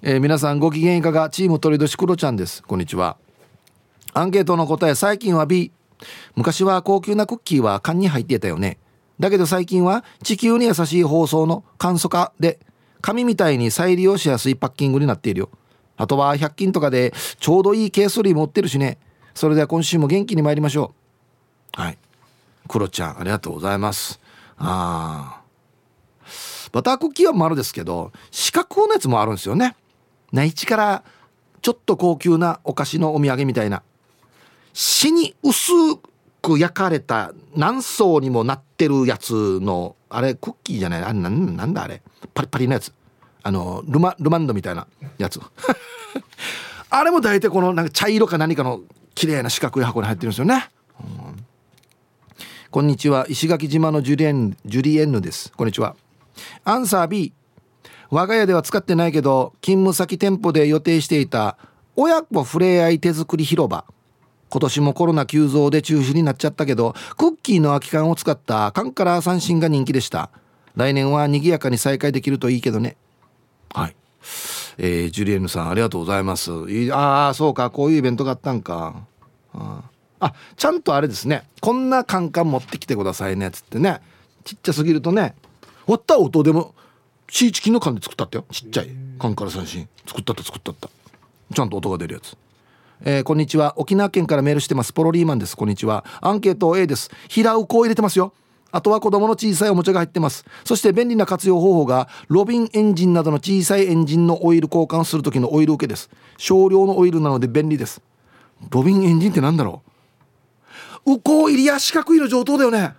[0.00, 1.28] えー、皆さんご機嫌いかが？
[1.28, 2.62] チーム鳥年クロちゃんです。
[2.62, 3.18] こんにちは。
[4.14, 5.70] アンケートの答え最近は B
[6.34, 8.78] 昔は高級なクッキーは缶に入っていたよね。
[9.18, 12.58] だけど最近は地球に優しい包装の簡素化で
[13.00, 15.50] 紙みたいに再利用しやすいパッキングになっているよ。
[15.96, 18.98] あとは100均とかでちょうどいいケース類持ってるしね。
[19.34, 20.92] それでは今週も元気に参りましょ
[21.76, 21.80] う。
[21.80, 21.98] はい。
[22.68, 24.20] クロちゃんありがとうございます。
[24.58, 25.40] あ
[26.72, 29.76] バタークッキーは丸ですけど四角のやつもあるんですよね。
[30.32, 31.04] 内地から
[31.62, 33.82] ちょっと高級なお菓子のお土産みたいな。
[34.72, 35.72] 死に薄
[36.42, 42.02] く焼かれた何層にもなってるやつのあれクッキーじゃないあれなんなんだあれ。
[42.34, 42.92] パリパリのやつ。
[43.42, 44.86] あのルマルマンドみたいな
[45.18, 45.40] やつ。
[46.90, 48.80] あれも大体このなんか茶色か何かの
[49.14, 50.68] 綺麗な四角い箱に入ってるんですよね、
[51.00, 51.46] うん、
[52.70, 53.26] こんにちは。
[53.28, 55.52] 石垣島のジュリエンジュリエンヌです。
[55.56, 55.96] こんにちは。
[56.64, 57.32] アンサー B
[58.10, 61.56] 我が家では使ってないけど勤務先店舗で予定していた
[61.96, 63.84] 親子ふれあい手作り広場。
[64.48, 70.30] 今年もコロナ急増で中止になっちゃったけどクッキーの空き缶を使った缶から三振が人気でした。
[70.76, 72.96] 来年は賑やかに再開できるといいけどね。
[73.72, 73.96] はい。
[74.78, 76.52] えー、ジュリエンヌさんありがとうございます。
[76.92, 77.70] ああそうか。
[77.70, 79.06] こういうイベントがあったんか。
[79.54, 79.82] あ
[80.20, 81.48] あちゃんとあれですね。
[81.60, 84.00] こんなカンカン持ってきてくださいねっつってね。
[84.44, 85.34] ちっちゃすぎるとね。
[85.86, 86.74] 割った音でも
[87.30, 88.44] シーチキンの缶で作ったってよ。
[88.50, 88.90] ちっちゃい。
[89.18, 89.88] 缶から三振。
[90.06, 90.88] 作ったった作ったった。
[91.54, 92.36] ちゃんと音が出るやつ。
[93.04, 93.74] えー、こんにちは。
[93.76, 94.92] 沖縄県からメールしてます。
[94.92, 95.54] ポロリーマンです。
[95.54, 96.04] こんにちは。
[96.22, 97.10] アンケート A です。
[97.28, 98.32] 平ウコを入れてますよ。
[98.72, 100.46] あとは子供の小さいおもちゃが入ってます。
[100.64, 106.08] そして便利な活用方法がロビンエンジンなどの小さいエンジンのオイル交換する時のオイル受けです。
[106.38, 108.00] 少量のオイルなので便利です。
[108.70, 109.82] ロビンエンジンってなんだろ
[111.04, 111.12] う？
[111.16, 112.94] ウコ入りや四角いの上等だよね。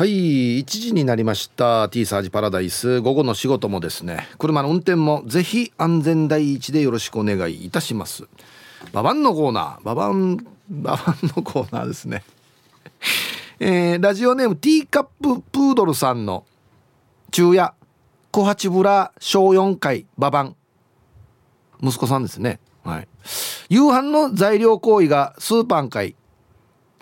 [0.00, 1.90] はい1時になりました。
[1.90, 3.02] T サージパラダイス。
[3.02, 4.30] 午後の仕事もですね。
[4.38, 8.26] 車の運転もぜひ安全第一でよろしくお願いいたします。
[8.94, 9.84] ババンのコーナー。
[9.84, 10.38] ババン
[10.70, 12.24] ババンのコーナーですね。
[13.60, 16.46] えー、ラジオネームティーカッププードルさんの
[17.30, 17.74] 昼夜
[18.30, 20.56] 小八ブラ小4回ババン。
[21.82, 22.58] 息子さんですね。
[22.84, 23.08] はい。
[23.68, 26.16] 夕飯の材料行為がスーパー会。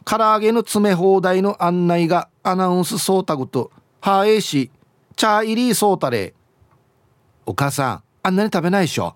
[0.04, 4.70] 唐揚げの詰め放題の案内がアナウンスソータグとハーエーシ
[5.16, 6.32] チャーイリーソータレ
[7.44, 9.14] お母さんあんなに食べないでしょ。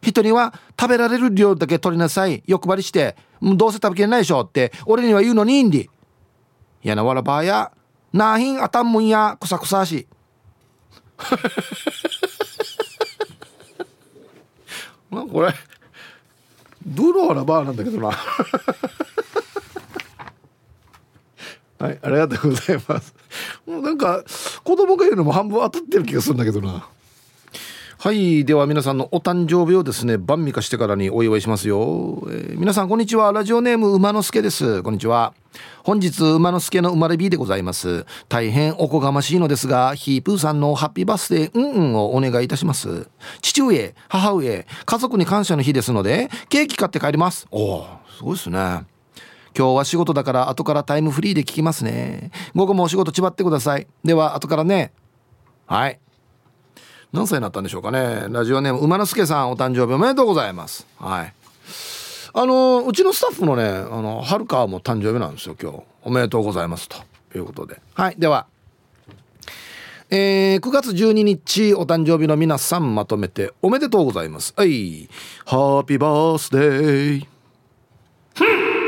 [0.00, 2.42] 人には食べられる量だけ取りなさい。
[2.46, 4.40] 欲張りしてどうせ食べきれないでしょ。
[4.40, 5.90] って俺には言うのにいいんで
[6.82, 7.70] やなわらばや
[8.14, 10.06] なひんあたんむんやくさくさし
[15.10, 15.52] これ
[16.86, 18.10] どのわらばなんだけどな。
[21.84, 23.14] はいありがとうございます。
[23.66, 24.24] もうなんか
[24.64, 26.88] 子供が言うのも半分当たってる気がするんだけどな。
[27.98, 33.32] はいでは皆さんのお誕生日をですね晩味化してからにお祝いしますよ、えー、皆さんこんにちは。
[33.32, 34.82] ラジオネーム馬之助です。
[34.82, 35.34] こんにちは。
[35.82, 38.06] 本日馬之助の生まれ日でございます。
[38.30, 43.08] 大変おこがましいのですがヒープーさんのハッピーバースデーうんうんをお願いいたします。
[43.42, 47.46] 父上母上家族に感謝の日ですのでケーキ買って帰ります。
[47.50, 48.93] おおすごいですね。
[49.56, 52.32] 今日は仕事だから後からタイムフリーで聞きますね。
[52.54, 53.86] 午後もお仕事ちばってください。
[54.04, 54.92] では後からね。
[55.66, 56.00] はい。
[57.12, 58.26] 何歳になったんでしょうかね。
[58.28, 60.86] ラジオネーム馬之助さんお誕生日おめでとうございます。
[60.98, 61.32] はい。
[62.36, 65.82] あのうちのスタッフのねあのはるかも誕生日なんですよ今日。
[66.02, 66.96] おめでとうございますと
[67.36, 67.80] いうことで。
[67.94, 68.46] はいでは。
[70.10, 74.52] えー、9月12日お誕生日の皆さんまとめておめでとうございます。
[74.56, 75.08] はい。
[75.46, 78.83] ハッピーバースデー。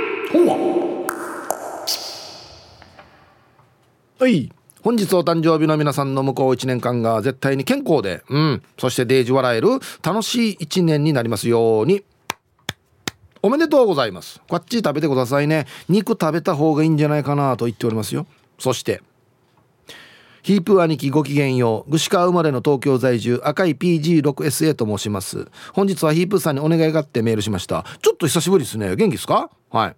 [4.18, 4.50] はい
[4.83, 9.68] 本日お誕生日の皆さんの向こう1年間が絶対に健康で、うん、そしてデージ笑える
[10.02, 12.02] 楽しい1年になりますように。
[13.42, 14.40] おめでとうございます。
[14.48, 15.66] こっち食べてくださいね。
[15.90, 18.26] 肉食べた方がいいんじゃないかなと言っておりますよ。
[18.59, 19.02] そして、
[20.42, 21.90] ヒープ兄貴ごきげんよう。
[21.90, 25.48] 串川生まれの東京在住、赤い PG6SA と申します。
[25.74, 27.85] 本日はヒープさんにお願いがあってメールしました。
[28.00, 28.96] ちょっと久しぶりですね。
[28.96, 29.50] 元気ですか？
[29.70, 29.96] はい。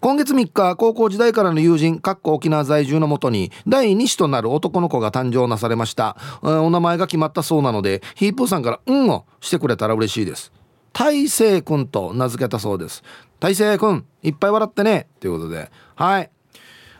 [0.00, 6.16] 今月3日、高校時代からの友人、かっこ沖縄在住のもとに、第2子となる男の子が誕生なされました。
[6.40, 10.52] お名前が決まったそうなので、ヒープーさんから、うんをしてくれたら嬉しいです。
[10.94, 13.02] 大成くんと名付けたそうです。
[13.40, 15.06] 大成くん、いっぱい笑ってね。
[15.20, 16.30] ということで、はい。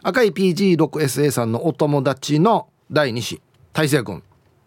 [0.02, 3.40] 赤い PG6SA さんのお友達の第2子、
[3.72, 4.22] 大成くん。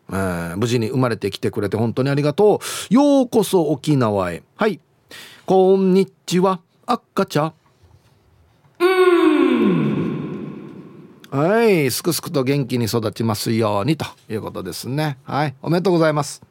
[0.10, 2.94] えー、無事に生まれてきてくれて本当にありがとう。
[2.94, 4.42] ようこそ沖縄へ。
[4.56, 4.80] はい。
[5.46, 6.62] こんにちは。
[6.88, 7.54] 赤ちゃん。
[11.32, 15.18] はいすくすくと元気に育ちますようにということですね。
[15.24, 16.44] はいおめでとうございます。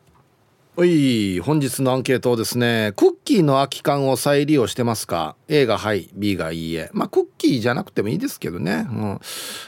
[0.75, 6.91] はい本日のアンケートをですねクッキーの空き缶を再利用してますか？A がはい B がいいえ。
[6.95, 9.21] まあクッキーじゃなくてもいいですけどね、うん、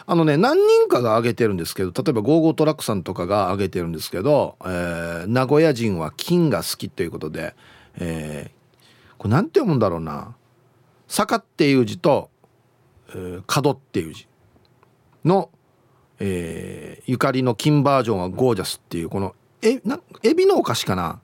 [0.06, 7.54] あのね何人かが挙げてるんですけど例えばゴーゴートラックさんとかが挙げてるんですけど、えー、名古屋人は金が好きということで、
[7.98, 10.34] えー、これなんて読むんだろうな。
[11.06, 12.30] 坂っていう字と、
[13.46, 14.26] 角っていう字
[15.24, 15.50] の、
[16.18, 21.20] えー、ゆかりの金バージョンはゴージャスっていうこのえなエビのお菓子かな？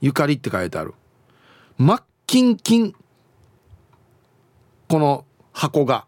[0.00, 0.94] ゆかりって書いてある。
[1.78, 2.94] マッキンキン
[4.88, 6.06] この箱が。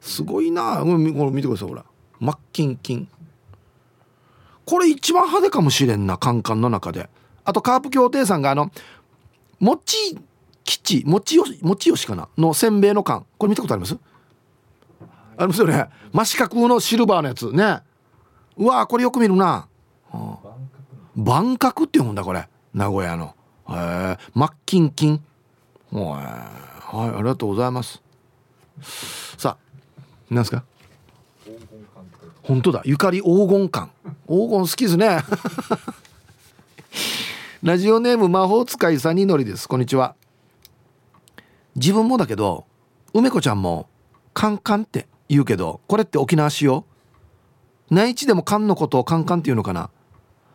[0.00, 0.80] すごいな。
[0.80, 1.84] これ見てくださいほら。
[2.20, 3.08] マッキンキン。
[4.66, 7.08] これ一番派手かもしれんなカンカンの中で。
[7.44, 8.70] あとカープ協定さんがあの
[9.60, 10.18] 餅
[10.64, 13.26] 吉餅よ餅よしかなのせんべいの缶。
[13.38, 13.96] これ見たことあります？
[15.36, 15.88] ありますよね。
[16.12, 17.80] 真四角のシルバーのやつね。
[18.56, 19.66] うわこれよく見るな、
[20.10, 20.38] はあ、
[21.16, 22.48] 万角って読むんだこれ。
[22.72, 23.34] 名古屋の。
[23.68, 25.22] へえマッキンキン。
[25.92, 26.50] は
[26.94, 28.00] いありがとうございます。
[29.36, 29.64] さあ
[30.30, 30.64] 何ですか？
[32.42, 32.80] 本当だ。
[32.84, 33.90] ゆかり黄金館。
[34.28, 35.22] 黄金好きですね。
[37.62, 39.68] ラジオネーム魔法使いさにのりです。
[39.68, 40.14] こんにちは
[41.76, 42.66] 自分もだけど
[43.12, 43.88] 梅子ちゃんも
[44.32, 46.84] カンカンって言うけどこれって沖縄仕様
[47.90, 49.90] 内地でもカンのことをカンカンっていうのかな。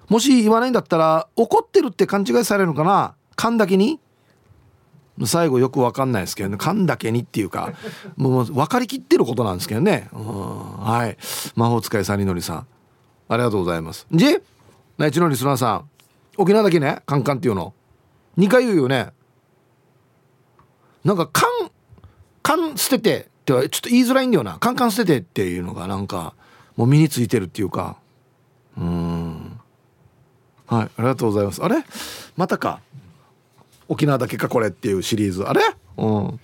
[0.10, 3.16] もし言わないんだったら怒ってるって勘違いされるのかな。
[3.36, 4.00] カンだけに。
[5.26, 6.58] 最後よく分かんないですけどね。
[6.58, 7.74] カンだけにっていうか
[8.16, 10.10] もう分かりきってることなんですけどね。
[10.12, 11.18] はい。
[11.56, 12.68] 魔法使いさんにのりさん。
[13.28, 14.08] ありがとうございます。
[14.12, 14.40] じ
[14.98, 15.90] 内地のリスナーさん。
[16.38, 17.74] 沖縄だけねカンカンっていうの。
[18.38, 19.12] 2回言うよね。
[21.04, 21.72] なんかカン
[22.44, 24.58] カン捨ててってはちょっと言いづらいんだよな。
[24.60, 26.34] カンカン捨ててっていうのがなんか
[26.76, 27.98] もう身についてるっていうか。
[28.78, 29.60] うん。
[30.68, 31.64] はいありがとうございます。
[31.64, 31.84] あれ？
[32.36, 32.82] またか。
[33.88, 35.44] 沖縄だけかこれっていうシリーズ。
[35.44, 35.62] あれ？
[35.98, 36.40] うん。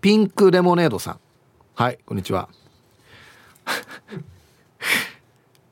[0.00, 1.20] ピンクレモネードさん。
[1.74, 2.48] はいこんにちは。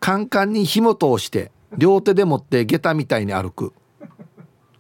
[0.00, 3.72] カンカンに紐通して両手で持って下駄みたいに歩く。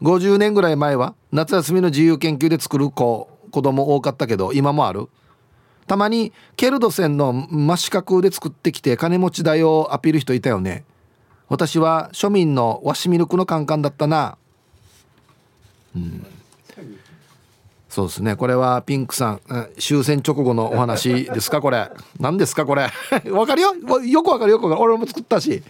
[0.02, 5.08] 50年ぐらい前は夏休みの自由研究で作る子子供多かったけど今もある？
[5.86, 10.84] たまにケルド線の真四角で作ってきて金持ちだよアピール人いたよね。
[11.48, 14.36] 私は庶民のワシミルクのカンカンだったな。
[15.96, 16.24] うん。
[17.88, 18.36] そうですね。
[18.36, 19.40] これはピンクさん
[19.80, 21.60] 終戦直後のお話ですか？
[21.60, 21.90] これ。
[22.20, 22.64] 何ですか？
[22.66, 22.82] これ。
[23.32, 23.74] わかるよ？
[24.04, 25.64] よくわかるよくわかる俺も作ったし。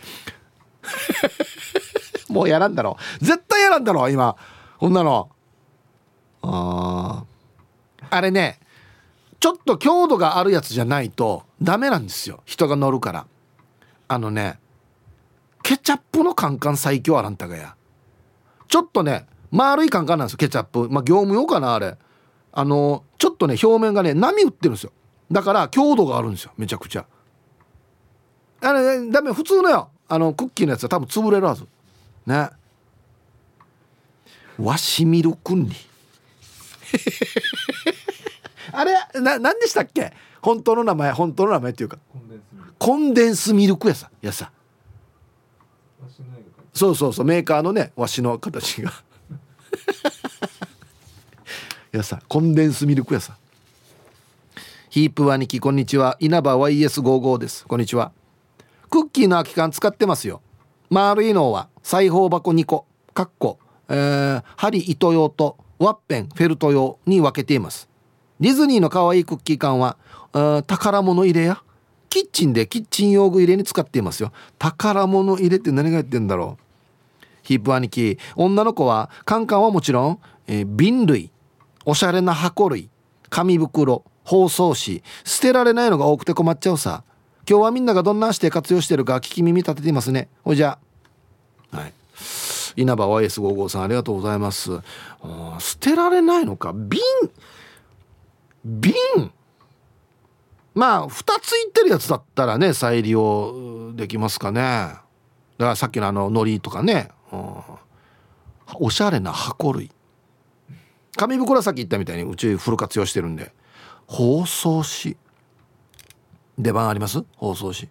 [2.29, 4.37] もうやらんだろ絶対やらんだろ今。
[4.79, 5.31] こんなの
[6.43, 7.25] あ
[8.11, 8.59] あれね
[9.39, 12.43] ちょっと強度があるやつじゃないとダメなんですよ。
[12.45, 13.27] 人が乗るから。
[14.09, 14.59] あのね
[15.63, 17.75] ケチャップのカンカン最強あらんたがや。
[18.69, 20.89] ちょっとね丸いカンカンなんですよケチャップ。
[20.91, 21.97] まあ業務用かなあれ。
[22.53, 24.93] あのちょっとね表面がね波打ってるんですよ。
[25.31, 27.07] だから強度があるんですよめちゃくちゃ。
[28.63, 29.91] あれダメ普通のよ。
[30.09, 31.67] あのクッキーのやつは多分潰れるはず。
[32.27, 32.51] ね。
[34.59, 35.73] わしみるくんに。
[38.73, 40.13] あれな何でしたっけ？
[40.43, 41.99] 本当の名前本当の名前っていうか。
[42.79, 44.51] コンデンスミルクやさやさ。
[46.73, 47.27] そうそうそう。
[47.27, 48.93] メーカーのねわしの形が。
[51.93, 53.37] やさコンデンスミルクやさ
[54.89, 56.17] ヒープ兄貴こんにちは。
[56.21, 57.67] 稲葉 YS55 です。
[57.67, 58.13] こんにちは。
[58.89, 60.41] クッキーの空き缶使ってますよ。
[60.89, 62.87] 丸いのは裁縫箱2個。
[63.13, 67.89] かっこ、えー、針糸用とワッペンフェルト用に分けています。
[68.39, 69.97] ディズニーの可愛いクッキー缶は
[70.67, 71.63] 宝物入れや
[72.11, 74.31] キッチンでキッチン用具入れに使っていますよ。
[74.59, 77.27] 宝物入れって何が言ってんだろう。
[77.43, 81.31] ヒップ兄貴女の子はカンカンはもちろん、えー、瓶類
[81.87, 82.91] おしゃれな箱類
[83.31, 87.05] 紙袋包装紙捨てられないのが多くて困っちゃうさ。
[87.49, 90.29] 今日はみんながどんなして活用してるか聞き耳立てていますね。
[90.45, 90.79] ほいじゃ。
[91.73, 91.93] はい。
[92.77, 94.71] 稲葉 YS55 さんありがとうございます。
[95.59, 96.73] 捨てられないのか。
[96.73, 97.01] 瓶。
[98.65, 98.95] 瓶。
[100.75, 104.61] まあ2ついってるやつだったらね再利用できますかね。
[104.61, 105.01] だか
[105.59, 107.55] らさっきのあの海苔とかね、うん、
[108.79, 109.91] おしゃれな箱類。
[111.17, 113.53] 紙袋さっき言ったみたいにうちフル活用してるんで。
[114.07, 115.17] 包装紙。
[116.59, 117.25] 出番あります？
[117.37, 117.89] 包装紙。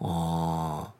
[0.00, 0.93] ああ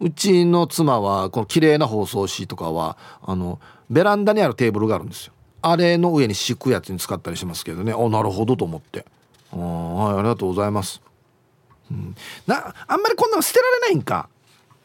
[0.00, 5.32] うちの妻はこの綺麗な包装紙とかはあのベランダにあるテーブルがあるんですよ。
[5.62, 7.92] あれの上に敷くやつに使ったりしますけどね。
[7.92, 9.04] あなるほどと思って。
[9.52, 11.02] あはいありがとうございます、
[11.90, 12.14] うん、
[12.46, 14.28] なあんまりこんなの捨てられないんか。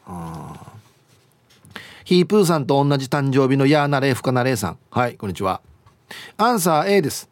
[0.06, 0.72] あ
[2.04, 4.78] ヒープーさんと同じ誕生日のヤーナレーフカナレーさん。
[4.90, 5.60] はいこんにちは。
[6.36, 7.28] アンサー A です。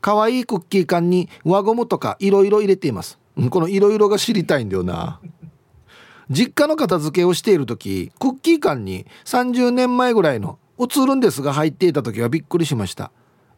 [0.00, 3.18] 可愛いクッキー缶に輪ゴムとかいろいろ入れています。
[3.50, 5.20] このいろいろが知りたいんだよな。
[6.30, 13.10] 実家の片付けをしている時クッキー缶に30年前ぐらいの映るんですが入っていた時はびっくりしました。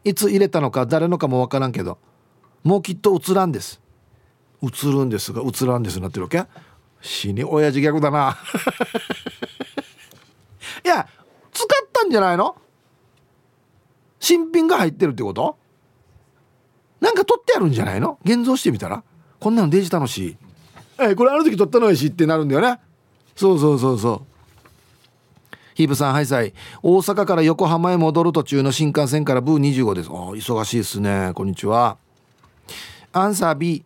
[0.03, 1.97] いつ入れたのか誰のかもわからんけど
[2.63, 3.79] もうきっと映らんです。
[4.61, 6.45] 映るんですが映らんですなってるわけ？
[7.01, 8.37] 死に親父逆だな。
[10.83, 11.07] いや
[11.53, 12.55] 使ったんじゃないの？
[14.19, 15.57] 新品が入ってるってこと？
[17.01, 18.17] なんか取ってあるんじゃないの？
[18.23, 19.03] 現像してみたら。
[19.39, 20.29] こんなのデジ楽し。
[20.29, 20.37] い
[20.99, 22.79] えこれあの時撮ったのやしってなるんだよね。
[23.35, 24.33] そうそうそうそう。
[25.75, 30.09] ヒープさんハイサイ大阪から横浜へ戻る途中の新幹線からブー25です。
[30.09, 31.31] あ忙しいですね。
[31.33, 31.97] こんにちは。
[33.11, 33.83] アンサー B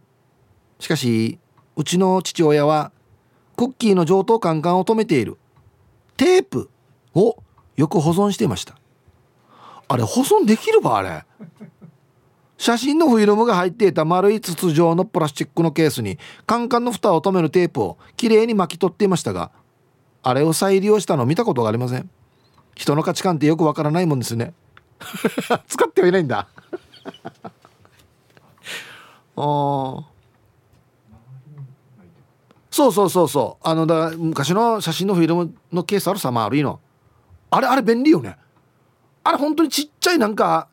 [0.80, 1.40] しかし
[1.76, 2.92] うちの父親は
[3.56, 5.38] クッキーの上等カンカンを止めている。
[6.18, 6.70] テープ
[7.16, 7.38] を
[7.78, 8.78] よく保存していました。
[9.88, 11.24] あれ保存できるばあれ？
[12.58, 19.52] 写真のフィルムが入っていた丸い筒状のプラスチックのケースにカンカンの蓋を止めるテープをきれいに巻き取っていましたが
[20.24, 22.10] あれを再利用したのを見たことがありません。
[22.76, 24.54] 人の価値観ってよくわからないもんですね。
[25.68, 26.48] 使ってはいないんだ。
[29.38, 30.04] あ
[32.70, 33.68] そうそうそうそう。
[33.68, 36.80] あのだ昔の写真のフィルムのケースあるさ丸いの。
[37.50, 38.38] あれあれ便利よね。
[39.24, 40.68] あれ本当にちっちゃいなんか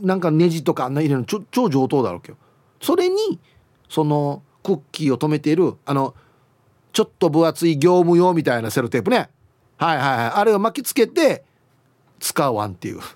[0.00, 2.38] なんかネジとかあんな入れるの超超上等だろうけど。
[2.80, 3.38] それに
[3.88, 6.14] そのクッキーを止めているあの
[6.92, 9.30] ちょっと分厚い業務用みたいなセロテープね。
[9.76, 10.30] はいはいはい。
[10.34, 11.44] あれを巻きつけて
[12.20, 13.00] 使わんっていう。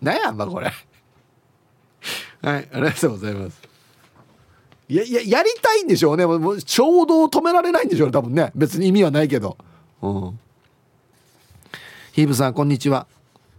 [0.00, 0.72] 何やんばこれ。
[2.42, 3.60] はいありがとうございます。
[4.88, 6.24] いやいややりたいんでしょうね。
[6.26, 8.52] もう衝動を止められないんでしょうね多分ね。
[8.54, 9.58] 別に意味はないけど。
[10.02, 10.38] うん。
[12.16, 13.06] ヒーブさんこんにちは。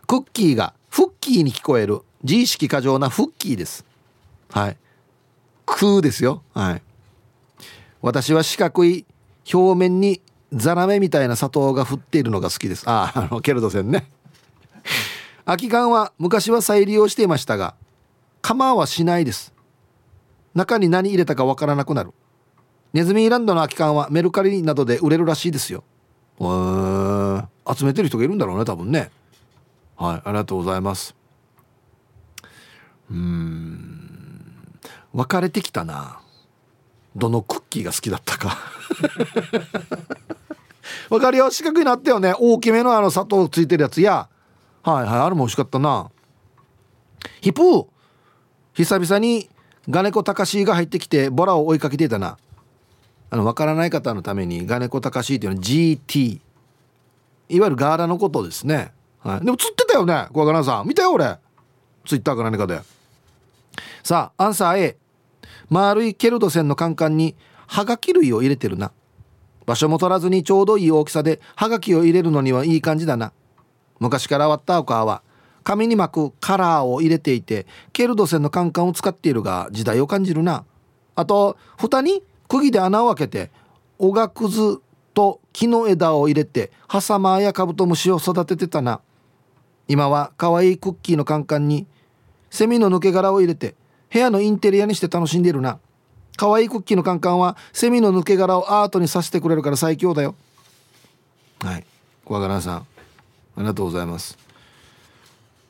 [0.08, 2.01] クッキーがフッキーに聞こえる。
[2.24, 3.86] 自意識過剰なフッキーです。
[4.49, 4.78] はい。
[5.68, 6.41] 空ですよ。
[6.55, 6.82] はい。
[8.01, 9.05] 私は四角い
[9.53, 12.84] 表面にザラメみたいな砂糖が振っているのが好きです。
[12.88, 14.10] ああのケルト線ね。
[15.45, 17.76] 空き缶は昔は再利用していましたが
[18.41, 19.53] 構はしないです。
[20.55, 22.12] 中に何入れたかわからなくなる。
[22.91, 25.84] ネズミーランドの空き缶はメルカリなどで売れるらしいですよ。
[26.39, 29.11] へ集めてる人がいるんだろうね多分ね。
[29.97, 31.15] はいありがとうございます。
[33.09, 34.68] うん。
[35.13, 36.20] 分かれてきたな。
[37.15, 38.57] どのクッキーが好きだったか。
[41.09, 41.49] わかるよ。
[41.49, 42.36] 四角になったよね。
[42.38, 44.01] 大きめのあの砂糖ついてるやつ。
[44.01, 44.28] や。
[44.84, 46.11] はいはいあれも美味しかったな。
[47.41, 47.88] ヒプー。
[48.74, 49.49] 久々に
[49.89, 52.38] ガネコタカシが入ってきてボラを追いかけていたな。
[53.30, 56.39] あの分からない方のためにガネコタカシっていうのは GT
[57.49, 60.87] いわゆるガーラのことですね、はい、でも釣ってたよね小若さん。
[60.87, 61.37] 見たよ俺。
[62.05, 62.81] ツイッターか何かで。
[64.03, 64.97] さあアンサー A
[65.69, 67.35] 丸いケルト線のカンカンに
[67.67, 68.91] ハガキ類を入れてるな。
[69.65, 73.33] 場所も取らずにちょうどいい大きさでハガキを入れるのにはいい感じだな。
[73.99, 75.21] 昔から割ったお母は
[75.63, 80.63] 紙に巻くカラーを入れていてケルド線のカンカンを使っているが時代を感じるな。
[81.15, 83.51] あと蓋に釘で穴を開けて
[83.99, 84.79] おがくず
[85.18, 89.01] と木の枝を入れてハサマやカブトムシを育ててたな。
[89.88, 91.88] 今は可愛いクッキーのカンカンに
[92.51, 93.74] セミの抜け殻を入れて
[94.13, 95.80] 部屋のインテリアにして楽しんでるな。
[96.36, 100.36] 可愛いクッキーのカンカンはセミの抜け殻をアートにさせてくれるから最強だよ。
[101.61, 101.86] はい。
[102.24, 102.86] 小若さんあ
[103.57, 104.38] りがとうございます。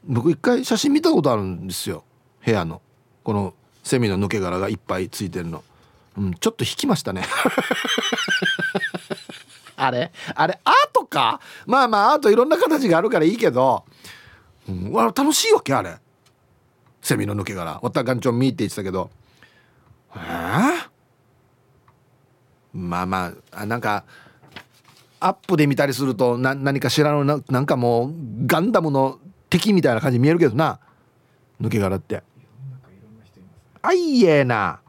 [0.03, 2.03] 僕一回写真見たことあるんですよ。
[2.43, 2.81] 部屋の。
[3.23, 5.63] このセミの抜け殻がいっぱいついてるの、
[6.17, 7.23] うん、ちょっと引きましたね。
[9.77, 10.11] あれ？
[10.35, 11.39] あれアートか？
[11.65, 13.85] まあまあアートいろんな形があるからいいけど。
[14.67, 15.95] うん、わ楽しいわけあれ。
[17.01, 17.73] セミの抜け殻。
[17.73, 19.09] わったガンチョン見って言ってたけど。
[20.15, 20.87] えー、
[22.73, 24.03] まあまあなんか
[25.19, 28.13] アップで見たりするとな何かしらのななんかもう
[28.45, 29.19] ガンダムの
[29.49, 30.79] 敵みたいな感じ見えるけどな。
[31.61, 32.23] 抜け殻って。
[33.81, 34.81] あいえな。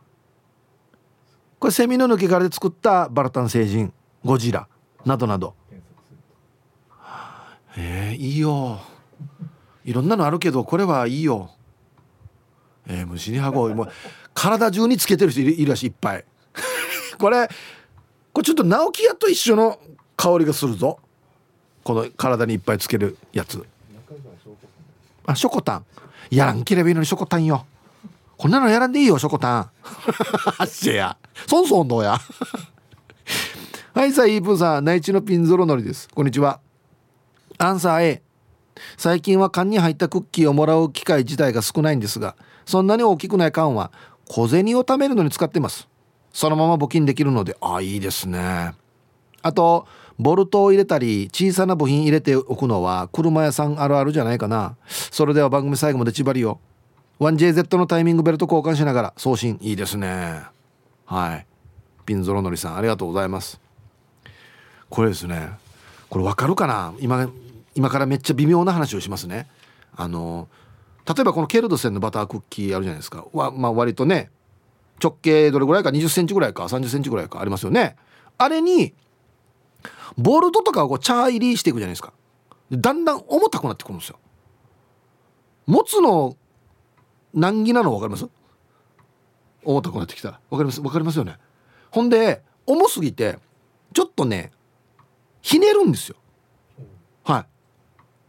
[1.58, 3.92] これセミの抜け殻で作ったバラタン星人
[4.24, 4.66] ゴジラ。
[5.04, 5.54] などなど。
[7.76, 8.80] えー、いいよ。
[9.84, 11.50] いろんなのあるけどこれはいいよ。
[12.86, 13.88] えー、虫に箱もう
[14.34, 16.24] 体中につけてる人いるらしいいっぱい。
[17.18, 17.48] これ
[18.32, 19.78] これちょっと直木屋と一緒の
[20.16, 20.98] 香りがするぞ。
[21.84, 23.64] この体にいっぱいつけるやつ。
[25.26, 25.86] あショコタン。
[26.30, 27.64] やらんければいいのにショコタンよ。
[28.36, 29.70] こんなのやらんでいいよショコタン。
[30.58, 31.16] あっしや。
[31.46, 32.18] そんそんどうや。
[33.98, 36.08] はいさあイープさん内地のピンゾロのりです。
[36.14, 36.60] こんにちは。
[37.58, 38.22] アンサー A
[38.96, 43.90] 最近は缶に入ったクッキーをもらう機会自体が少ないんですがそんなに大きくない缶は
[44.28, 45.88] 小銭を貯めるのに使ってます。
[46.32, 48.72] そのまま募金できるのであいいですね。
[49.42, 54.76] あとボルトを入れたり小さな部品入れておくのは車屋さんあるあるじゃないかな。
[54.86, 56.60] それでは番組最後まで縛りよ
[57.18, 59.58] 1JZ のタイミングベルト交換しながら送信。
[59.60, 60.42] いいですね。
[61.04, 61.46] はい。
[62.06, 63.60] ピンゾロノリさんありがとうございます。
[64.90, 65.50] これですね。
[66.08, 66.94] これわかるかな？
[67.00, 67.28] 今
[67.74, 69.46] 今からめっちゃ微妙な話をしますね。
[69.94, 70.48] あの
[71.06, 73.26] 例えばこのケルドセンのバタークッキーあるじゃないですか。
[73.32, 74.30] わ、まあ、割とね
[75.02, 77.40] 直径どれぐらいか？2 0センチぐらいか？3 0センチぐらいか？
[77.40, 77.96] ありますよね。
[78.38, 78.94] あれに
[80.16, 82.12] ボルトとかをこうチャー入りしていくじゃないですか。
[82.70, 84.18] だんだん重たくなってくるんですよ。
[85.66, 86.36] 持つの
[87.34, 88.26] 難儀なの分かります？
[89.64, 90.30] 重たくなってきた。
[90.30, 90.80] ら分かります？
[90.80, 91.36] 分かりますよね。
[91.90, 93.38] ほんで重すぎて
[93.94, 94.50] ちょっとね
[95.42, 96.16] ひねるんですよ。
[97.24, 97.46] はい。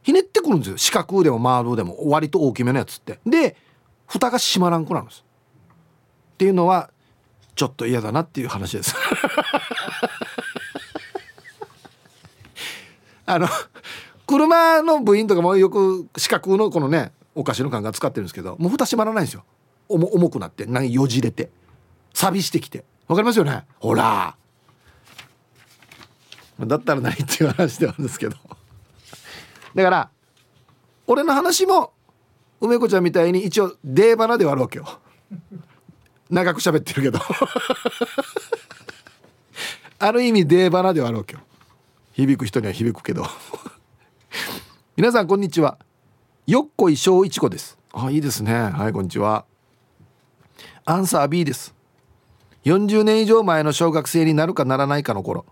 [0.03, 0.77] ひねってくるんですよ。
[0.77, 3.19] 四角でも丸でも割と大きめのやつって。
[3.25, 3.55] で
[4.07, 5.23] 蓋が閉まらんくなるんです。
[6.33, 6.89] っていうのは
[7.55, 8.95] ちょっと嫌だなっていう話です。
[13.25, 13.47] あの
[14.25, 19.43] 車の部品とかもよく四角のこのねお菓子の缶が使ってるんですけどもう蓋閉まらないんですよ。
[19.87, 21.49] 重くなって何よじれて。
[22.13, 22.85] 錆びしてきて。
[23.07, 23.65] わかりますよね？
[23.79, 24.35] ほら。
[26.67, 28.35] だったら何っていう話ではあるんですけど。
[29.75, 30.09] だから
[31.07, 31.93] 俺の話も
[32.61, 34.85] 梅子ちゃんみたいに一応デーバナではあるわけよ。
[36.29, 37.19] 長く喋ってるけど。
[40.01, 41.41] ある意味デーバナではあるわけよ。
[42.13, 43.25] 響く人には響くけど。
[44.95, 45.77] 皆さんこんにちは。
[46.45, 47.77] よっこい小いちこです。
[47.93, 48.53] あいいですね。
[48.53, 49.45] はいこんにちは。
[50.85, 51.73] アンサー B です。
[52.65, 55.45] 40年以上前の小学生になるかならないかの頃。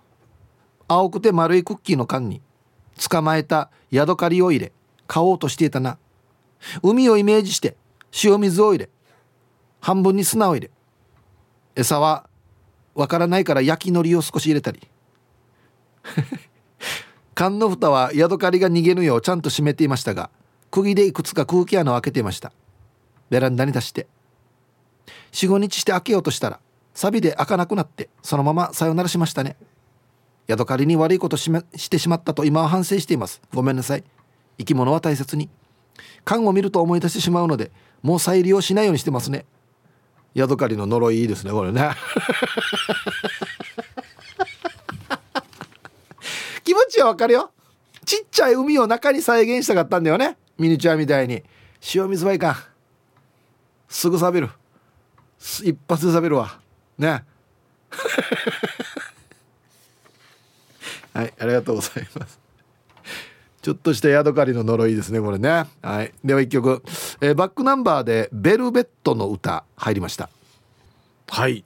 [0.87, 2.41] 青くて丸いクッキーの缶に
[3.09, 4.71] 捕まえたヤドカリを入れ
[5.05, 5.97] 買おうとしていたな。
[6.81, 7.77] 海をイメージして
[8.23, 8.89] 塩水を入れ
[9.79, 10.71] 半分に砂を入れ
[11.75, 12.27] 餌は
[12.95, 14.81] わからないから焼き海苔を少し入れたり。
[17.35, 20.31] 缶の蓋はヤドカリが逃げぬようちゃんと閉めていましたが
[20.71, 22.51] 釘でいくつか空気穴を開けていました。
[23.29, 24.07] ベランダに出して。
[25.33, 26.59] 45日して開けようとしたら
[26.93, 29.57] サビで開かなくなってそのままさよならしましたね。
[30.47, 33.41] ヤドカリに悪いことししてしまったと今は反省しています。
[33.53, 34.03] ごめんなさい。
[34.57, 35.49] 生き物は大切に。
[36.23, 37.71] 缶を見ると思い出してしまうので
[38.01, 39.45] もう再利用しないようにしてますね。
[40.33, 41.89] ヤドカリの呪いいいですねこれね。
[46.63, 47.51] 気持ちはわかるよ。
[48.05, 50.37] ちっちゃい海を中に再現したかったんだよね。
[50.57, 51.43] ミニチュアみたいに。
[51.93, 52.55] 塩水はいかん。
[53.89, 54.53] すぐ錆びる。
[55.39, 56.59] 一発で錆びるわ。
[56.97, 57.23] ね。
[61.17, 62.39] はいありがとうございます。
[63.63, 65.65] ちょっとしたヤドカリの呪いですねこれね。
[65.81, 66.13] はい。
[66.23, 66.83] では一曲、
[67.21, 70.29] えー、バックナンバーでベルベットの歌入りました。
[71.27, 71.65] はい。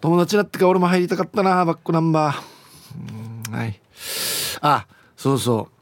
[0.00, 3.56] 友達だってか俺も入りたかったなバックナンバー。
[3.56, 3.80] はい。
[4.60, 4.86] あ
[5.16, 5.72] そうそう。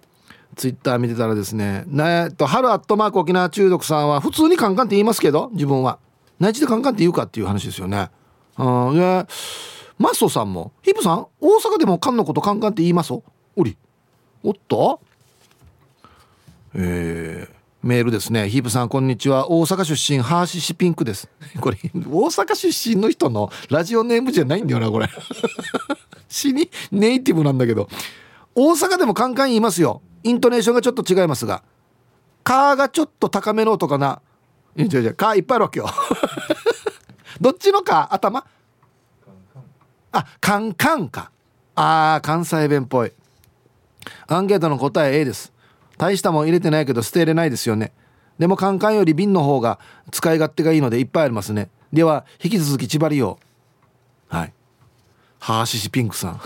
[0.57, 5.99] ツイッター見てたらですねえっと春アットマーク沖縄中毒さんは普通にカンカンって言いますけど自分は。
[6.41, 8.11] 内地でカンカンって言うかっていう話ですよね。
[8.57, 9.27] うんで
[9.99, 13.13] マッソさんもヒップさん大阪でもカンのことカンカンって言います？
[13.13, 13.25] お
[13.65, 13.77] り。
[14.43, 15.01] おっと
[16.75, 18.49] えー、メールですね。
[18.49, 19.53] ヒープさんこんにちは。
[19.53, 21.29] 大阪出身ハーシシピンクです。
[21.61, 25.09] これ大阪出身の人のラジオネームじゃないんだよなこれ。
[26.29, 27.89] 死にネイティブなんだけど。
[28.55, 30.03] 大阪でもカンカン言いますよ。
[30.25, 31.63] イントネーションがちょっと違いますが
[32.43, 34.21] 「カー」がちょっと高めの音かな
[34.77, 35.15] 「いや違う違う。
[35.15, 35.89] カー」いっぱいあるわけよ。
[37.41, 38.45] どっちのか頭？
[40.11, 41.31] あカンカンか。
[41.77, 43.13] あー関西弁っぽい。
[44.27, 45.53] アンケートの答え A です。
[45.99, 47.93] 大したもん入れてないけど捨てれないですよね。
[48.39, 49.79] でもカンカンより瓶の方が
[50.13, 51.69] 使い勝手がいいのでいっぱいありますね。
[51.93, 53.39] では引き続き千葉りを。
[54.29, 54.53] はい。
[55.41, 56.41] ハーシシピンクさん。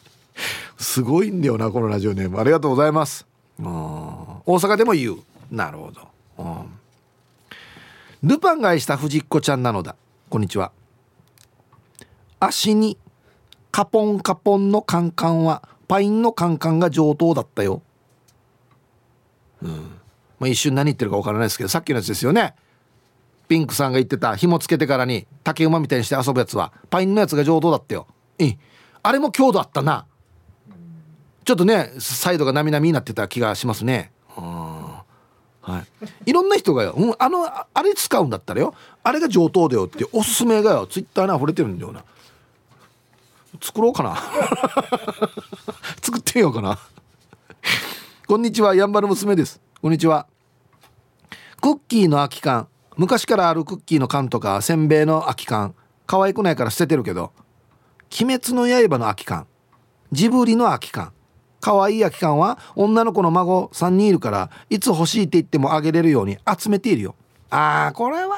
[0.78, 2.40] すごいんだよなこのラジオネーム。
[2.40, 3.26] ありがとうございます。
[3.60, 5.16] 大阪でも言う。
[5.50, 6.08] なるほど、
[6.38, 9.96] うん、ルパンが愛した藤子ちゃんなのだ。
[10.28, 10.72] こんにちは。
[12.38, 12.96] 足に
[13.70, 17.82] カポンカポンのカンカンはパインのカンカンが上等だったよ。
[19.62, 19.70] うん。
[20.38, 22.54] まあ一瞬何言ってるか分からないですけどさっきのやつですよね。
[23.48, 28.06] ピンクさんが言ってた紐つけてからに竹馬みたいにして遊ぶやつはパインのやつが上等だったよ。
[28.38, 28.54] い
[29.02, 30.06] あれも強度あったな。
[31.44, 34.12] ちょっとねサイドがなみなみになってた気がしますね。
[34.36, 35.84] は
[36.26, 38.74] い、いろんな人がよ、うん、あのあれ使うんだったらよ。
[39.02, 42.04] あれが上等だよっておすすめがよツイッターに溢れてるんだよな。
[43.60, 44.16] 作ろうかな。
[46.02, 46.78] 作ってみようかな。
[48.28, 49.58] こんにちはやんばる娘です。
[49.80, 50.26] こんにちは。
[51.62, 52.68] クッキーの空き缶。
[52.98, 55.74] 昔からあるクッキーの缶とかせんべいの空き缶。
[56.06, 57.32] 可愛くないから捨ててるけど。
[58.20, 59.46] 鬼滅の刃の空き缶。
[60.12, 61.14] ジブリの空き缶。
[61.62, 67.14] 可愛い空き缶は女の子の孫3人いるからいつ欲しいって言ってもあげれるように集めているよ。
[67.48, 68.36] あーこれは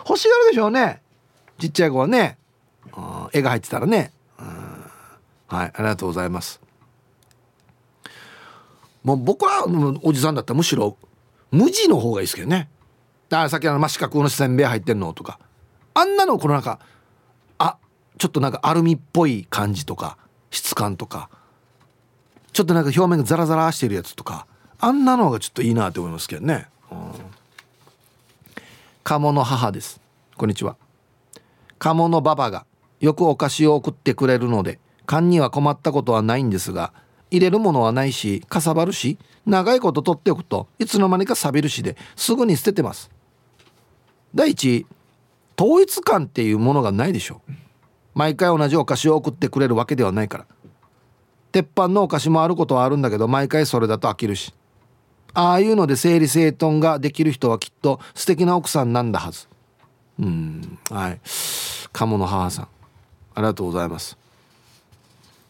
[0.00, 1.00] 欲しがるでしょうね。
[1.60, 2.38] ちっちゃい子はね。
[3.32, 4.10] 絵が入ってたらね。
[5.46, 6.60] はいありがとうございます。
[9.08, 9.64] もう僕は
[10.02, 10.98] おじさんだったらむしろ
[11.50, 12.68] 無地の方がいいですけどね。
[13.30, 15.38] だからさっきの真四角のせんべい入ってんのとか。
[15.94, 16.78] あんなのこのなんか
[17.56, 17.78] あ
[18.18, 20.18] ちょっとなんかアルミっぽい感じとか
[20.50, 21.30] 質感とか。
[22.52, 24.46] ちょっとなんか表面がザラザラしてるやつとか。
[24.78, 26.98] あんなのがちょっといいなって思いますけどね、うん、
[29.02, 30.02] 鴨の母です。
[30.36, 30.76] こんにちは。
[31.78, 32.66] 鴨のババが
[33.00, 36.92] よくお菓子を送ってくれるので缶には困ったことはないんですが
[37.30, 43.10] 入れるものはないしかさばるし長いこと取っておくといつの間にか錆びるしですぐに捨ててます。
[44.34, 44.86] 第一
[45.60, 47.40] 統一感っていうものがないでしょ
[48.14, 50.46] 毎回同じお菓子を送ってくれるわけではないから。
[51.50, 54.54] 鉄板のお菓子もあることはあるんだけど毎回それだと飽きるし。
[55.34, 59.48] ああいうので整理整頓ができる人はきっと素敵な奥さんなんだはず。
[60.20, 61.20] うんはい。
[61.92, 62.68] 鴨の母さん。
[63.34, 64.18] ありがとうございます、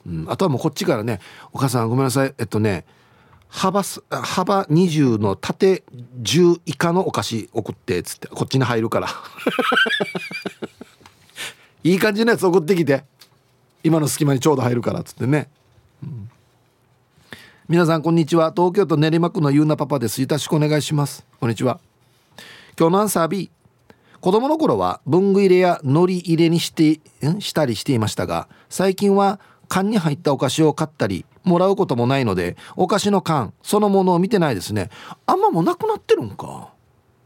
[0.09, 1.21] うん、あとはもうこっちからね
[1.53, 2.35] お母さんごめんなさい。
[2.39, 2.87] えっとね
[3.49, 5.83] 幅幅20の縦
[6.23, 9.09] 10以下のお菓子送ってっつってこっちに入るから。
[11.85, 13.05] いい感じのやつ送ってきて。
[13.85, 15.49] 今の隙間にちょうど入るからっつってね。
[16.03, 16.31] うん。
[17.69, 18.53] 皆さんこんにちは。
[18.55, 20.21] 東京都練馬区のゆうなパパです。
[20.21, 21.25] よろしくお願いします。
[21.39, 21.79] こんにちは。
[22.79, 23.51] 今日のアンサー B
[24.21, 27.01] 子供の頃は文具入れや海苔入れにして
[27.41, 34.91] したりしていましたが最近は缶に入ったお菓子を買ったりもらうこともないのでお菓子の缶そのものを見てないですね。
[35.27, 36.73] あんまもうなくなってるんか。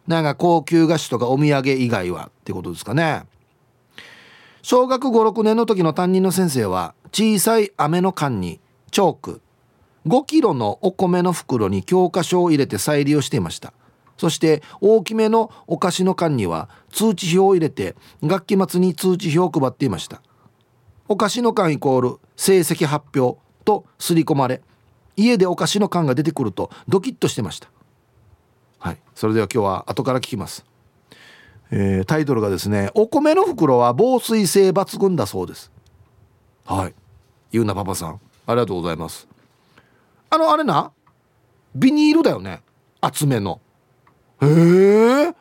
[0.06, 3.24] なんか高級菓子とかお土産以外はってことですかね。
[4.62, 9.42] 小学56年の時の担任の先生は小さい飴の缶にチョーク
[10.06, 13.72] 5キロのお米の袋に教科書を入れて再利用していました。
[14.18, 20.22] そして大きめのお菓子の缶には通知表を入れて学期末に通知表を配っていました。
[21.08, 24.62] お菓子の缶イコール成績発表と刷り込まれ
[25.16, 27.68] 家でお菓子の缶が出てくるとドキッとしてました。
[28.78, 28.98] はい。
[29.14, 30.64] それでは今日は後から聞きます。
[31.70, 35.70] えー、タイトルがですねお米の袋は防水性抜群だそうです。
[36.64, 36.94] はい。
[37.50, 38.20] ゆうなパパさん。
[38.46, 39.28] ありがとうございます。
[40.30, 40.92] あのあれな？
[41.74, 42.62] ビニールだよね。
[43.00, 43.60] 厚めの。
[44.40, 44.46] へ
[45.28, 45.34] え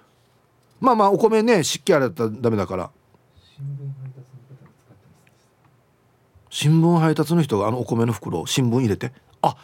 [0.80, 2.92] まあまあお米ね湿気あれだったらダメだから。
[6.52, 9.56] 新聞配達の人があのお米の袋を新聞入れてあ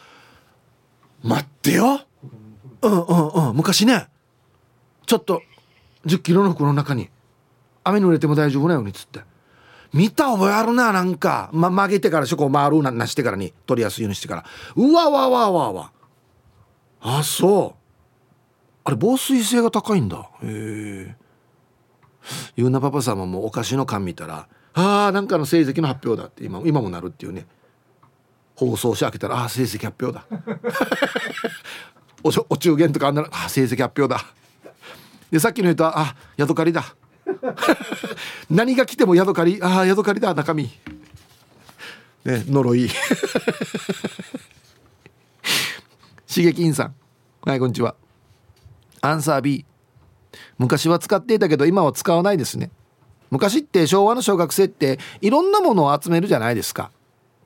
[1.22, 2.00] 待ってよ。
[2.80, 3.56] うんうんうん。
[3.56, 4.08] 昔ね
[5.06, 5.42] ちょっと
[6.06, 7.10] 1 0キロの袋の中に
[7.84, 9.20] 雨濡れても大丈夫なようにっつって
[9.92, 14.44] 見た覚えあるななんか、ま、曲げてからそこを回るななしてからに取りやすいようにしてから。
[14.76, 15.92] うわわわわわ。
[17.00, 17.78] あそう。
[18.84, 20.30] あれ防水性が高いんだ。
[20.42, 21.16] へえ。
[22.56, 24.48] ゆうなパパ様もお菓子の缶見たら
[24.78, 27.46] ああなんかの成績の発表だって今今もなるっていうね。
[28.54, 30.24] 放送し開けたらああ成績発表だ。
[32.22, 34.24] おお中元とかあんなあ成績発表だ。
[35.32, 36.94] でさっきの言うとあヤドカリだ。
[38.50, 40.70] 何が来てもヤドカリああヤドカリだ中身。
[42.24, 42.86] ね呪い。
[42.86, 42.90] 4
[46.26, 46.94] しげきんさん。
[47.42, 47.96] はいこんにちは。
[49.00, 49.64] アンサー B
[50.56, 52.70] 昔は使っていたけど今は使わないですね。
[53.30, 56.90] 昔って昭和の小学生っていろんなものを集めるじゃないですか。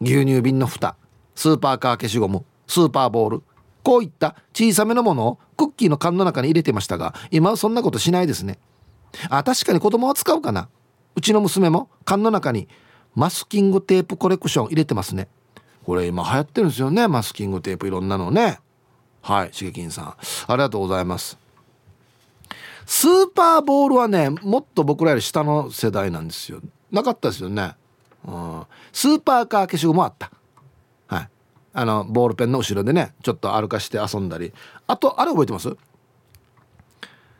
[0.00, 0.96] 牛乳瓶の蓋
[1.34, 3.42] スーパーカー消しゴムスーパーボール
[3.82, 8.58] こういった小さめのものをクッキーの缶の中に入れてましたが今はそんなことしないですね。
[9.28, 10.68] あ確かに子供は使うかな。
[11.14, 12.68] うちの娘も缶の中に
[13.14, 15.28] マスキングテープコレクション入れてますね。
[15.84, 18.60] これ今流行ってるんですよねマスキングテープいろんなのね。
[19.20, 20.04] はいしげきんさん。
[20.06, 20.16] あ
[20.50, 21.41] りがとうございます。
[22.86, 26.60] スーパーボールはねもっと僕らより下の世代なんですよ。
[26.90, 27.74] なかったですよね、
[28.26, 28.62] うん、
[28.92, 30.30] スーパーカー消しゴムあった。
[31.06, 31.28] はい。
[31.72, 34.52] あのボールペンの後ろでねちょっと歩かして遊んだり。
[34.86, 35.74] あとあれ覚えてます？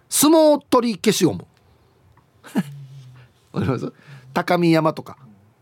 [0.09, 1.47] 相撲取り消しゴム。
[3.53, 3.93] わかります？
[4.33, 5.19] 高見山とか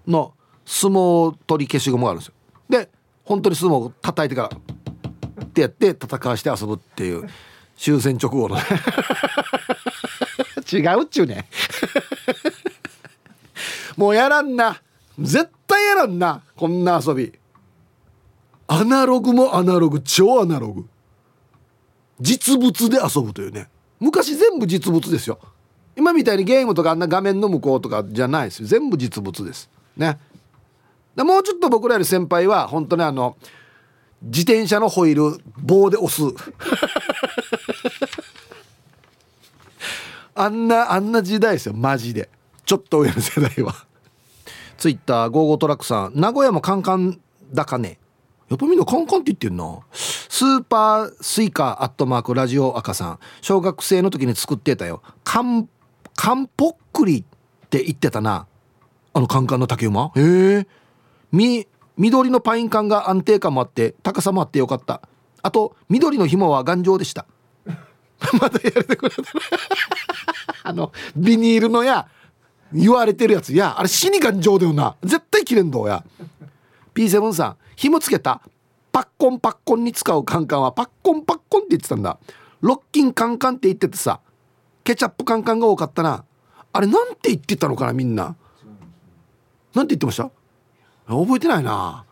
[0.06, 2.34] の相撲取り消しゴムがあるんですよ。
[2.68, 2.88] で
[3.24, 7.28] 本当に相撲を叩いてからってやって戦わして遊ぶっていう
[7.76, 8.62] 終戦直後のね。
[10.72, 11.46] 違うっちゅうね
[13.96, 14.80] もうやらんな。
[15.18, 16.42] 絶対やらんな。
[16.56, 17.32] こんな遊び。
[18.66, 20.00] アナログもアナログ。
[20.00, 20.86] 超アナログ。
[22.20, 23.68] 実物で遊ぶというね。
[23.98, 25.38] 昔全部実物ですよ。
[25.96, 28.68] 今みたいにゲームとかあんな画面の向こうとかじゃないですよ。
[28.68, 29.68] 全部実物です。
[29.96, 30.18] ね。
[31.16, 33.36] でもうちょっと僕らより先輩は本当にあの
[34.22, 36.22] 自転車のホイール棒で押す。
[40.40, 42.30] あんなあんな時代ですよマジで。
[42.64, 43.74] ちょっと上の世代は。
[44.78, 46.12] ツイッターゴーゴートラックさん。
[46.14, 47.20] 名古屋もカンカン
[47.52, 47.98] だかね。
[48.48, 49.80] やっぱみんなカンカンって言ってんな。
[49.92, 53.18] スーパースイカアットマークラジオ赤さん。
[53.42, 55.02] 小学生の時に作ってたよ。
[55.24, 55.68] カン
[56.16, 57.24] カンポックリっ
[57.68, 58.46] て言ってたな。
[59.12, 60.10] あのカンカンの竹馬。
[60.16, 60.20] へ
[60.60, 60.66] え。
[61.32, 61.66] み
[61.98, 65.02] 緑のパイン缶が安定感もあって高さもあってよかった。
[65.42, 67.26] あと緑の紐は頑丈でした。
[68.40, 69.22] またやれてくれた
[70.70, 72.08] あのビニールのや
[72.72, 73.54] 言われてるやつ。
[73.54, 74.96] やあれ死に頑丈だよな。
[75.02, 76.04] 絶対切れんどうや。
[76.94, 78.40] P7 さん紐つけた。
[78.92, 82.18] パッコンパッコンに使うカンカンはパッコンパッコンって言ってたんだ。
[82.60, 84.20] ロッキンカンカンって言っててさ
[84.84, 86.24] ケチャップカンカンが多かったな。
[86.72, 88.36] あれなんて言ってたのかなみんな。
[89.74, 90.30] なんて言ってました？
[91.06, 92.04] 覚えてないな。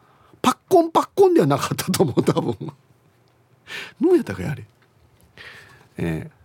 [0.42, 2.56] パッコンパッコンではなかったと思う多分。
[4.00, 4.66] どうやったかやれ。
[5.98, 6.37] えー、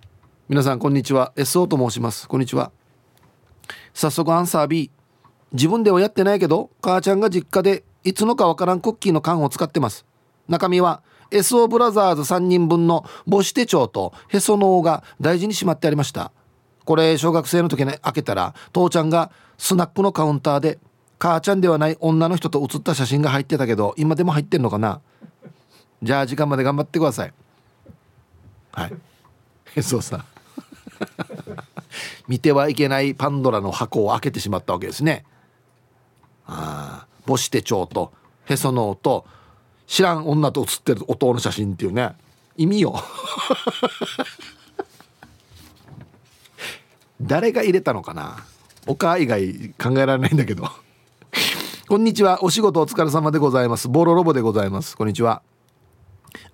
[0.53, 1.33] 皆さんこんにちは。
[1.35, 2.27] SO と申します。
[2.27, 2.71] こんにちは。
[3.95, 4.91] 早速アンサー B
[5.51, 10.05] 自分ではやってないけど母ちゃんが実家でいつのかわからんクッキーの缶を使ってます。
[10.47, 11.01] 中身は
[11.31, 16.31] SO ブラザーズ3人分の母子手帳とへその緒が大事にしまってありました。
[16.85, 20.77] これ小学生の時に開けたら父ちゃんがスナックのカウンターで
[21.17, 25.01] 母ちゃんではない女の人と写った写真が入ってたけど今でも入ってんのかな。
[26.03, 27.33] じゃあ時間まで頑張ってください。
[28.71, 29.81] はい。
[29.81, 30.23] そうさ
[32.27, 35.25] 見てはいけないパンドラの箱を開けてしまったわけですね。
[36.45, 38.11] ああ母子手帳と
[38.45, 39.25] へその緒と
[39.87, 42.13] 知らん女と写ってる弟の写真っていうね。
[42.57, 42.95] 意味よ。
[47.21, 48.45] 誰が入れたのかな。
[48.85, 50.69] お母以外考えられないんだけど。
[51.87, 52.43] こんにちは。
[52.43, 53.87] お仕事お疲れ様でございます。
[53.87, 54.97] ボロロボでございます。
[54.97, 55.41] こんにちは。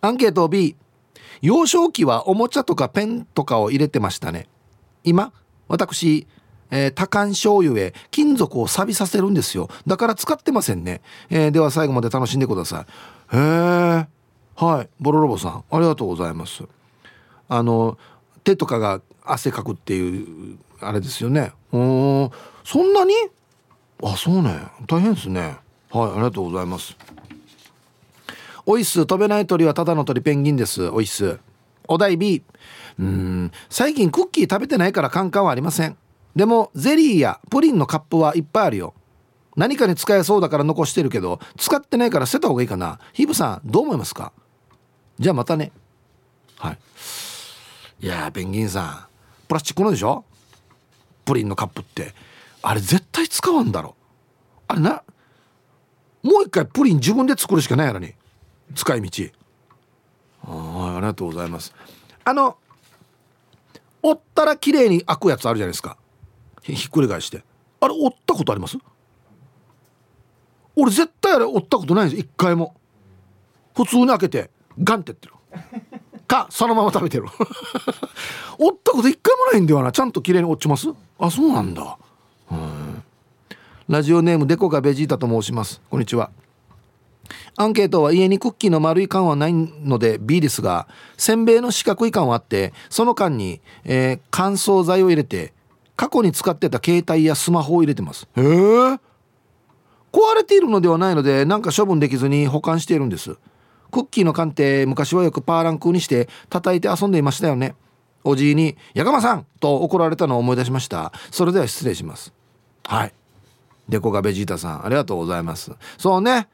[0.01, 0.75] アンケート B
[1.41, 4.47] 幼少期はおもちゃとかペンとかを入れてましたね。
[5.03, 5.31] 今
[5.67, 6.27] 私、
[6.71, 9.69] えー、多感醤油へ金属を錆びさせるんですよ。
[9.87, 12.85] だから使ってませんね、えー、では最後まで楽しんでくださ
[13.31, 13.35] い。
[13.35, 14.07] へえ
[14.55, 14.89] はい。
[14.99, 16.63] ボロロボさんありがとうございます。
[17.47, 17.97] あの
[18.43, 21.53] 手とかが汗かくっていうあれですよね。
[21.71, 22.31] うん
[22.65, 23.13] そんなに？
[24.03, 24.59] あそうね。
[24.87, 25.57] 大変ですね。
[25.91, 26.95] はいありがとうございます。
[28.71, 29.07] おいっす。
[29.07, 30.89] 飛べない鳥はただの鳥ペンギンです。
[30.89, 31.39] おいっす。
[31.87, 32.43] お題 B
[32.99, 33.51] うん。
[33.67, 35.97] 最近クッキー食べてないからカンカンはありません。
[36.35, 38.93] でもゼリーやプリンのカップはいっぱいあるよ。
[39.55, 42.99] 何かに使えそうだから残してるけど使ってないから捨てた方がいいかな。
[43.11, 44.33] ヒブさんどう思いますか？
[45.17, 45.71] じゃあまたね。
[46.57, 46.77] はい。
[48.01, 49.47] いやペンギンさん。
[49.47, 50.25] プラスチックのでしょ？
[51.25, 52.13] プリンのカップって。
[52.61, 53.95] あれ絶対使わんだろ。
[54.67, 55.01] あれな。
[56.21, 58.13] もう一回プリン自分で作るしかないやろに。
[58.75, 59.23] 使い道。
[60.43, 61.73] あありがとうございます。
[62.23, 62.57] あの
[64.01, 65.97] 折ったら綺麗に開くやつあるじゃないですか。
[66.61, 67.43] ひっくり返して。
[67.81, 68.77] あれ折ったことあります？
[70.75, 72.21] 俺絶対あれ折ったことないんです。
[72.21, 72.75] 一回も。
[73.75, 74.49] 普通に開けて
[74.81, 75.33] ガンってやってる。
[76.27, 77.25] かそのまま食べてる。
[78.59, 79.91] 折ったこと一回もないんだよな。
[79.91, 80.87] ちゃんと綺麗に落ちます？
[81.17, 81.97] あそうなんだ。
[82.51, 83.03] うん
[83.87, 85.81] ラジオネームデコがベジータと申します。
[85.89, 86.29] こんにちは
[87.55, 95.53] アンケートは家にクッキーの丸い缶はないので B ですがせんべいの四角い缶はあってその缶に、えー、乾燥剤を入れて
[95.95, 98.27] 過去に使ってた携帯やスマホを入れてます。
[98.35, 98.99] へえ
[100.11, 103.37] 壊れているのではないのでなんか処分できずに保管しているんです。
[103.91, 107.75] クッキーの缶って昔はよくパーランクにして叩いて遊んでいましたよね。
[108.23, 111.11] おじいに「やかまさん!」と怒られたのを思い出しました。
[111.31, 112.33] それでは失礼します。
[112.85, 113.13] はい。
[113.87, 115.71] デコがベジータさんありがとうございます。
[115.97, 116.47] そうね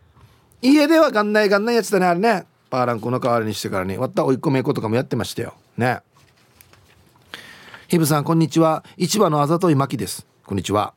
[0.74, 2.45] 家ではがんないがんないやつだねあれね。
[2.70, 3.97] パーランクの代わりにしてからに。
[3.97, 5.53] 割ったおいっ子めい子とかもやってましたよ。
[5.78, 5.99] ね。
[7.88, 8.84] ヒブさんこんにちは。
[8.97, 10.26] 市場のあざといまきです。
[10.43, 10.93] こんにちは。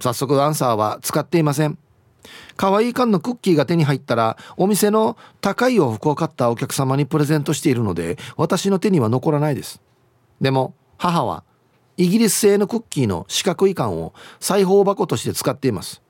[0.00, 1.78] 早速アンサーは使っていません。
[2.56, 9.80] 可愛い缶のクッキーが手に入ったらお店の高い洋服を買ったお客様にプレゼントしているので私の手には残らないです。
[10.40, 11.44] でも母は
[11.96, 16.02] イギリス製のクッキーの四角い缶を裁縫箱として使っています。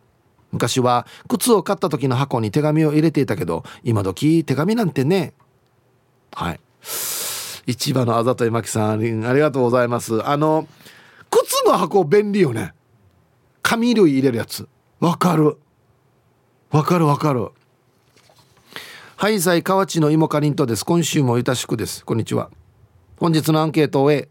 [0.53, 5.35] 昔は靴を買った時の箱に手紙を入れていたけど今時手紙なんてね。
[6.33, 6.61] はい。
[7.67, 10.27] 市場のあざといまきさんありがとうございます。
[10.27, 10.67] あの
[11.31, 12.73] 靴の箱便利よね。
[13.63, 14.69] 紙類入れるやつ。
[15.01, 15.59] わかる。
[16.71, 17.51] わかるわかる。
[19.17, 20.85] ハイサイ河内の芋かりんとです。
[20.85, 22.05] 今週もゆたしくです。
[22.05, 22.51] こんにちは。
[23.19, 24.29] 本日のアンケートを終え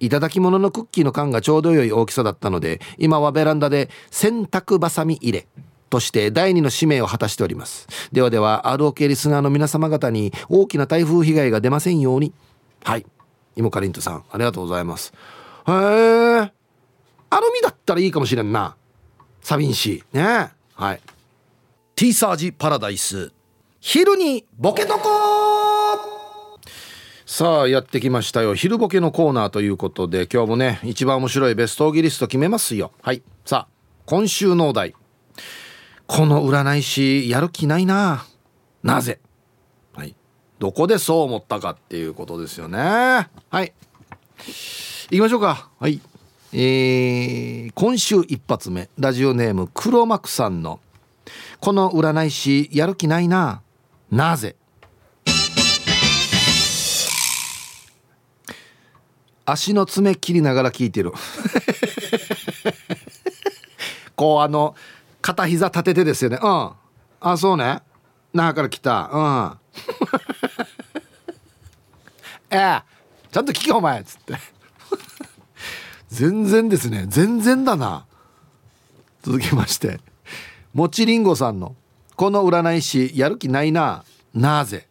[0.00, 5.46] いただき物ののクッキーの缶がちょうど良い大きさだったので今はベランダで洗濯バサミ入れ
[5.90, 7.88] として第二の使命を果たしております。
[8.12, 12.32] ではでは ROK リスナーの皆様方に大きな台風被害が出ませんように。
[12.84, 13.06] はい。
[13.56, 15.12] 芋かりんとさんありがとうございます。
[15.66, 16.52] へえ
[17.30, 18.76] アルミだったらいいかもしれんな。
[19.40, 20.18] サビンシー。
[20.18, 20.52] ね。
[20.74, 21.00] はい。
[21.94, 23.32] T サージパラダイス。
[23.80, 25.47] 昼にボケとこ
[27.30, 28.54] さあやってきましたよ。
[28.54, 32.90] 昼ボケのコーナーということで今日もね一番面白いベストオギリスト決めますよ。
[33.02, 33.22] はい。
[33.44, 33.72] さあ
[34.06, 34.94] 今週のお題。
[36.06, 38.24] この占い師やる気ないな。
[38.82, 39.20] なぜ？
[39.92, 40.16] はい。
[40.58, 42.78] どこでそう思ったかっていうことですよね。
[42.78, 43.28] は
[43.62, 43.74] い。
[45.10, 45.68] 行きましょうか。
[45.78, 46.00] はい。
[46.54, 48.88] えー、今週一発目。
[48.98, 50.80] ラジオネーム黒幕さんの
[51.60, 53.60] 「この占い師やる気ないな。
[54.10, 54.56] なぜ?」
[59.50, 61.12] 足の爪切りながら聞いてる。
[64.14, 64.74] こうあの
[65.22, 66.38] 片膝立ててですよね。
[66.42, 66.72] うん。
[67.20, 67.80] あそうね。
[68.34, 69.10] 那覇から来た。
[69.10, 69.58] うん。
[72.56, 72.82] ええ。
[73.32, 74.00] ちゃんと聞けお前。
[74.00, 74.34] っつって。
[76.10, 77.06] 全然ですね。
[77.08, 78.04] 全然だな。
[79.22, 80.00] 続きまして。
[80.74, 81.74] もちりんごさんの
[82.16, 84.04] 「この占い師やる気ないな。
[84.34, 84.87] なぜ?」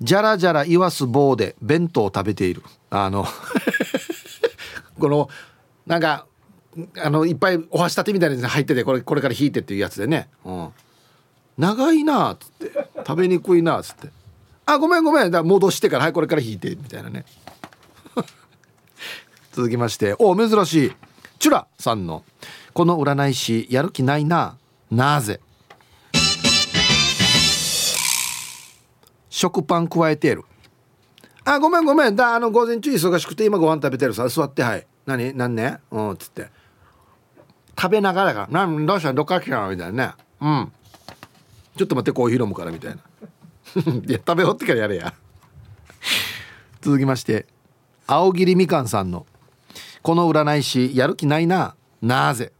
[0.00, 2.62] じゃらじゃら言わす棒で弁当を食べている。
[2.90, 3.26] あの
[4.98, 5.28] この
[5.86, 6.26] なんか
[7.02, 10.68] あのいっぱいお箸立てみたいなやつ入っててこれこれから引いてっていうやつでね、うん、
[11.58, 12.86] 長いなっつって。
[13.06, 14.08] 食べにくいなっつって。
[14.66, 15.30] あごめんごめん。
[15.30, 17.24] だ戻してからはいこれから引いてみたいなね。
[19.52, 20.14] 続きまして。
[20.18, 20.92] お珍しい。
[21.38, 22.24] チュラさんの
[22.72, 24.56] 「この占い師やる気ないな
[24.90, 25.40] なぜ?」
[29.36, 30.44] 食パン加えてる。
[31.44, 32.16] あごめんごめん。
[32.16, 34.26] だあの午前中忙しくて今ご飯食べてるさ。
[34.30, 34.86] 座ってはい。
[35.04, 35.76] 何何ね？
[35.90, 36.48] うんっつって。
[37.78, 39.12] 食べながらが「なんどうした？
[39.12, 40.14] どっか来たの?」みたいなね。
[40.40, 40.72] うん。
[41.76, 42.96] ちょっと待ってコーヒー飲むからみたいな。
[43.76, 45.12] いや食べ終わってからやれや。
[46.80, 47.46] 続きまして。
[48.06, 49.26] 青桐みかんさんの
[50.02, 51.74] 「この占い師やる気ないな。
[52.00, 52.52] なぜ?」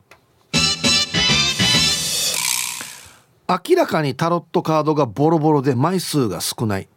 [3.48, 6.88] 明らかにタロットカードがボロボロで枚数が少ない。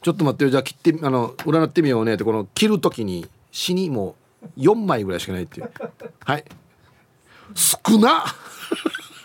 [0.00, 4.16] ちょっと待ってよじゃあ切ってあの占ってみようねってこの切る時に死にも
[4.56, 5.70] う4枚ぐらいしかないっていう。
[6.24, 6.44] はい。
[7.54, 8.24] 少な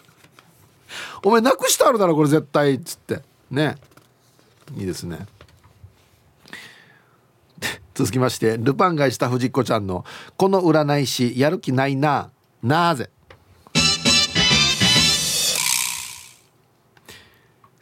[1.23, 3.23] お前なくしてあるだろこれ絶対っつって。
[3.49, 3.77] ね。
[4.75, 5.25] いいですね。
[7.95, 10.05] 続きましてルパン買いした藤子ちゃんの
[10.37, 12.29] 「この占い師やる気ないな
[12.61, 13.09] なぜ?」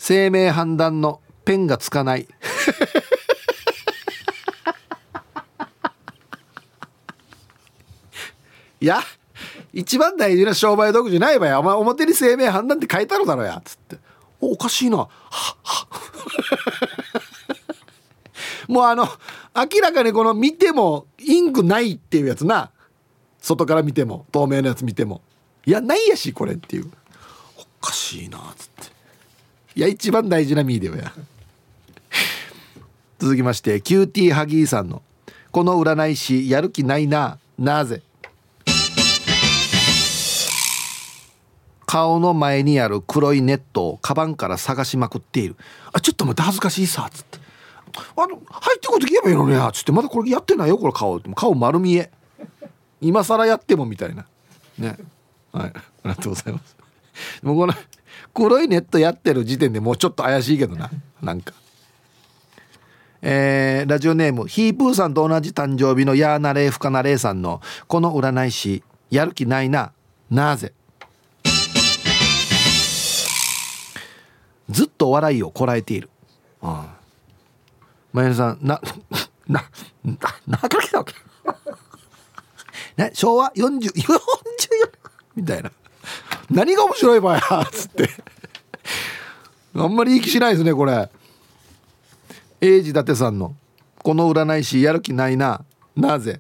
[0.08, 2.28] 生命判断のペンがつかない。
[8.80, 9.02] いや
[9.74, 11.60] 一番大事な商売道具じゃないわよ。
[11.62, 13.60] お前表に生命判断って書いてあるだろや。
[13.66, 13.98] つって。
[14.40, 14.98] おおかしいな。
[14.98, 15.88] はは。
[18.70, 19.08] もうあの
[19.56, 22.70] 明らかにこの見てもインクないっていうやつな。
[23.42, 25.24] 外から見ても透明なやつ見ても。
[25.66, 26.92] いやないやしこれっていう。
[27.58, 28.38] おかしいな。
[28.38, 28.95] っつって。
[29.76, 31.12] いや一番大事なミーディアや。
[33.20, 35.02] 続きましてキューティーハギーさんの
[35.52, 38.02] 「この占い師やる気ないななぜ?」
[41.86, 45.56] 顔の前にある黒いネットをカバンから探しまくっている。
[45.92, 47.40] あちょっと待って恥ずかしいさっつって。
[48.18, 49.92] あの入ってこいと言えばいいのにやつって。
[49.92, 51.30] まだこれやってないよこれ顔って。
[51.36, 52.12] 顔丸見え。
[53.02, 54.26] 今更やってもみたいな。
[54.78, 54.98] ね。
[55.54, 55.74] はい。
[55.74, 56.76] ありがとうございます。
[57.44, 57.74] もうこの
[58.34, 60.90] 黒いネットやってる時点でもうちょっと怪しいけどな。
[61.22, 61.54] なんか。
[63.22, 69.94] えー、ラジオネームヒープーさんと同じ誕生日のヤーナレーフカナレーさんのこの占い師やる気ないな。
[70.30, 70.74] なぜ？
[74.70, 76.10] ずっと笑いをこらえている。
[76.62, 76.96] ああ。
[78.14, 78.82] 前田さんな
[79.48, 79.64] な
[80.04, 81.14] ななかきだっけ。
[83.02, 84.20] ね、昭和40 44
[85.36, 85.72] みたいな
[86.50, 88.10] 何が面白いばやっつって。
[89.76, 91.10] あんまりいい気しないですねこれ。
[92.62, 93.56] 英治伊達さんの
[94.04, 95.66] 「この占い師やる気ないな
[95.96, 96.40] なぜ?」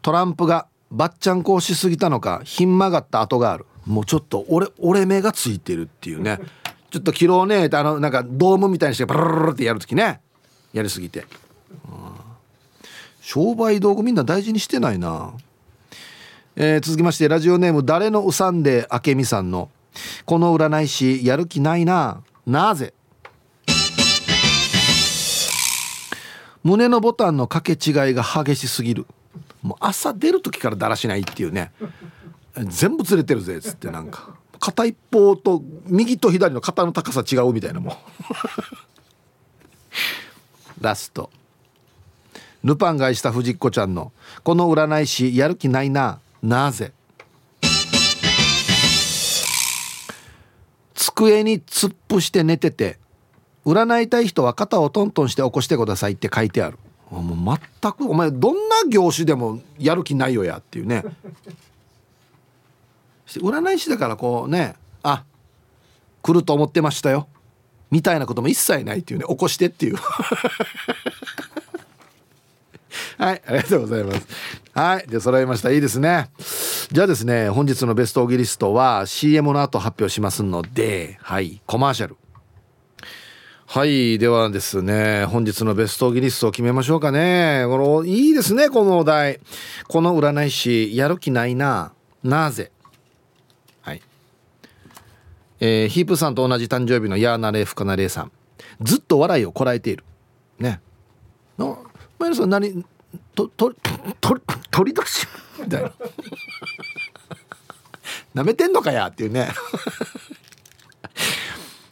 [0.00, 3.66] トランプがばっちゃんこをしすぎたのかひん曲がった跡がある。
[3.84, 6.38] もうちょっと俺俺目がついてるっていうね。
[6.90, 10.20] ちょっと昨日ねあのなんかドームみたいにしてバルルルってやる時ね。
[10.72, 11.26] やりすぎて、
[13.22, 15.32] 商売道具みんな大事にしてないな、
[16.60, 19.70] えー、続きましてラジオネーム誰のうさんであけみさんの
[20.26, 22.94] 「この占い師やる気ないななぜ?」
[26.64, 29.06] 胸のボタンの掛け違いが激しすぎる。
[29.62, 31.70] もう朝出る時からだらしないっていうね。
[32.66, 34.34] 全部ずれてるぜっつってなんか。
[34.58, 37.96] 片一方と右と左の肩の高さ違うみたいなもん。
[40.82, 41.30] ラスト。
[42.64, 44.10] ルパン買いした藤子ちゃんの
[44.42, 46.92] 「この占い師やる気ないななぜ?」
[50.94, 52.98] 机に突っ伏して寝てて
[53.66, 56.78] 占いたい人は肩をトントンして起こしてくださいって書いてある。
[57.10, 61.02] もう全くお前どんな業種でもやる気ないよやっていうね。
[63.26, 65.24] 占い師だからこうねあ
[66.22, 67.28] 来ると思ってましたよ。
[67.90, 69.26] みたいなことも一切ないっていうね。
[69.26, 69.96] 起こしてっていう。
[73.16, 74.26] はいありがとうございます。
[74.78, 75.08] はい。
[75.08, 75.72] で揃いました。
[75.72, 76.30] いいですね。
[76.92, 81.60] じゃあですね本日のベストオギリストは CM の後発表しますのではい。
[81.66, 82.16] コマーシャル。
[83.66, 84.20] はい。
[84.20, 87.64] ではですね本日のベストオギリストを決めましょうかね。
[87.66, 89.40] このいいですねこのお題。
[89.88, 92.70] この占い師やる気ないななぜ？
[93.80, 94.02] はい。
[95.58, 98.32] えー、ヒープさんと同じ誕生日のヤーナレーフカナレーさん。
[98.80, 100.04] ずっと笑いをこらえている。
[100.60, 100.80] ね。
[101.58, 101.84] の
[102.20, 102.86] 前野さん何？
[103.34, 103.72] とと
[104.20, 104.38] と
[104.78, 105.26] 取り出し
[105.58, 105.92] みたいな。
[108.32, 109.48] なめてんのかやっていうね。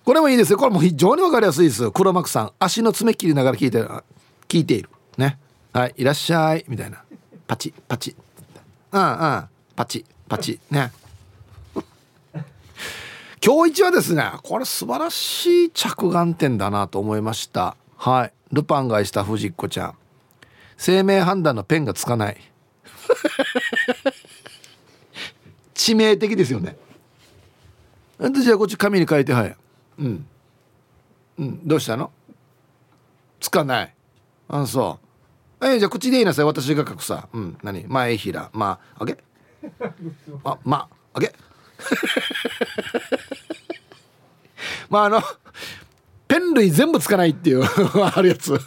[0.04, 0.58] これもいいですよ。
[0.58, 1.90] これも非常に分かりやすいです。
[1.90, 3.88] 黒幕さん足の爪切りながら聞いてる
[4.46, 4.88] 聞いている。
[5.18, 5.36] ね。
[5.72, 6.64] はいいらっしゃい。
[6.68, 7.02] みたいな。
[7.48, 8.14] パチパチ。
[8.92, 9.44] うんうん。
[9.74, 10.60] パチパチ。
[10.70, 10.92] ね。
[13.44, 17.76] 今日一はですねこれ素晴らしい着眼点だなと思いました。
[17.96, 18.32] はい。
[18.52, 19.94] ルパンが愛した藤子ちゃん。
[20.76, 22.36] 生命判断のペンがつかない。
[25.74, 26.76] 致命的ですよね。
[28.18, 29.56] じゃあこっち紙に書いてはい。
[29.98, 30.26] うん。
[31.38, 31.66] うん。
[31.66, 32.10] どうしたの？
[33.40, 33.94] つかない。
[34.48, 34.98] あそ
[35.60, 35.66] う。
[35.66, 36.44] えじゃあ口で言いなさい。
[36.44, 37.28] 私が書くさ。
[37.32, 37.58] うん。
[37.62, 37.84] 何？
[37.86, 38.50] 前平。
[38.52, 39.18] まああげ？
[40.44, 41.34] あまあげ？
[44.88, 45.22] まああの
[46.28, 47.64] ペン類全部つかないっていう
[48.02, 48.58] あるやつ。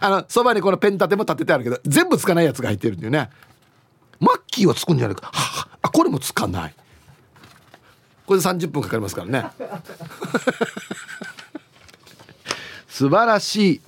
[0.00, 3.30] あのそばにこのペン立ても立ててあるけど全部つかないやつが入ってるっていうね。
[4.20, 5.30] マッキーはつくんじゃないか。
[5.32, 6.74] はあこれもつかない。
[8.26, 9.46] これで30分かかりますからね。
[12.88, 13.80] 素晴らしい。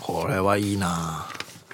[0.00, 1.26] これはいいな。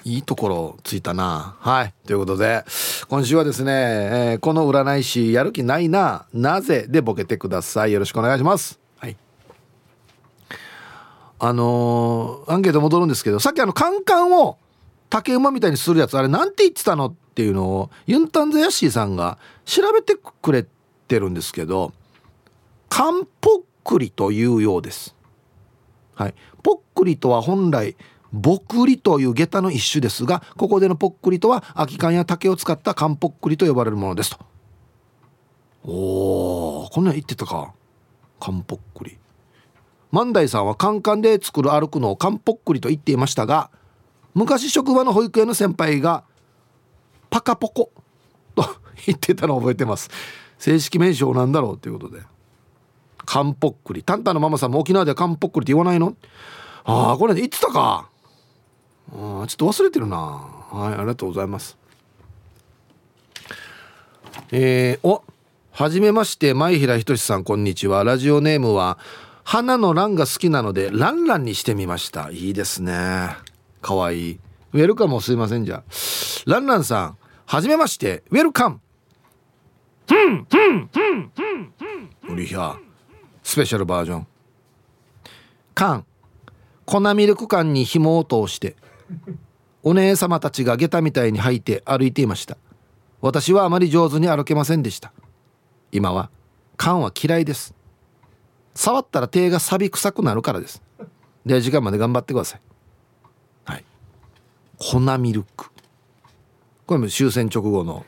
[0.03, 1.55] いいところついたな。
[1.59, 1.93] はい。
[2.05, 2.63] ということで
[3.09, 6.25] 今週はですね、えー、この占い師やる気ないな。
[6.33, 6.85] なぜ？
[6.87, 7.91] でボケてください。
[7.91, 8.86] よろしくお願いします。
[11.39, 14.57] あのー、アンケート戻るんですけどさっきあのカンカンを
[15.09, 20.65] 竹馬みたいにするやつあれなんて言ってたのっていうのをユンタンザヤシーさんが調べてくれ
[21.07, 21.93] てるんですけど
[22.89, 25.15] カンポックリというようです。
[26.15, 26.33] はい。
[26.63, 27.95] ポックリとは本来
[28.33, 34.39] ぼくりという下駄の一種ですがここでのぽっくりとは空き缶や竹を使った缶ぽっくりと呼ばれるものですと。
[35.85, 37.73] おおこんなん言ってたか。
[38.39, 39.17] 缶ぽっくり
[40.11, 43.69] 万代さんはカンカンで作る歩くのを缶ぽっくりと言っていましたが
[44.33, 46.23] 昔職場の保育園の先輩が
[47.29, 47.91] パカポコ
[48.55, 48.63] と
[49.05, 50.09] 言ってたのを覚えてます。
[50.57, 52.21] 正式名称なんだろうということで。
[53.25, 56.15] 缶ぽっくりタンタのママさんも沖縄では缶ぽっくりって言わないの？
[56.85, 58.09] ああこれ言ってたか。
[59.11, 60.17] あちょっと忘れてるな。
[60.17, 61.77] はいありがとうございます。
[64.51, 65.23] えー、お
[65.71, 66.53] はじめまして。
[66.53, 68.03] 前平仁さんこんにちは。
[68.03, 68.97] ラジオネームは
[69.49, 72.29] 花のランが好きなのでランランにしてみました。
[72.31, 73.29] いいですね。
[73.81, 74.39] かわいい。
[74.73, 75.85] ウェルカムすいませんじゃ。
[76.45, 78.23] ランランさんはじめまして。
[78.29, 78.81] ウェルカム。
[80.05, 81.73] ふんふんふんふん
[82.25, 82.75] ふんうりひゃ
[83.41, 84.27] スペシャルバージョン。
[85.73, 86.05] 缶
[86.83, 88.75] 粉ミルク缶に紐を通して
[89.81, 92.57] お姉様たちが下駄みたいに履いて歩いていました。
[93.21, 95.13] 私はあまり上手に歩けませんでした。
[95.93, 96.31] 今は
[96.75, 97.76] 缶は嫌いです。
[98.77, 100.83] 触ったら手が錆び臭くなるからです。
[101.45, 102.61] で時間まで頑張ってください。
[103.65, 103.85] はい。
[104.77, 105.65] 粉ミルク。
[106.85, 108.05] これも終戦直後の。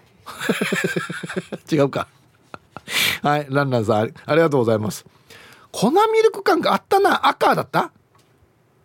[1.72, 2.08] 違うか。
[3.24, 5.06] はいランランさんありがとうございます。
[5.72, 7.92] 粉ミルク感があったな赤だった？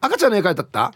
[0.01, 0.95] 赤ちゃんの絵描いてあった？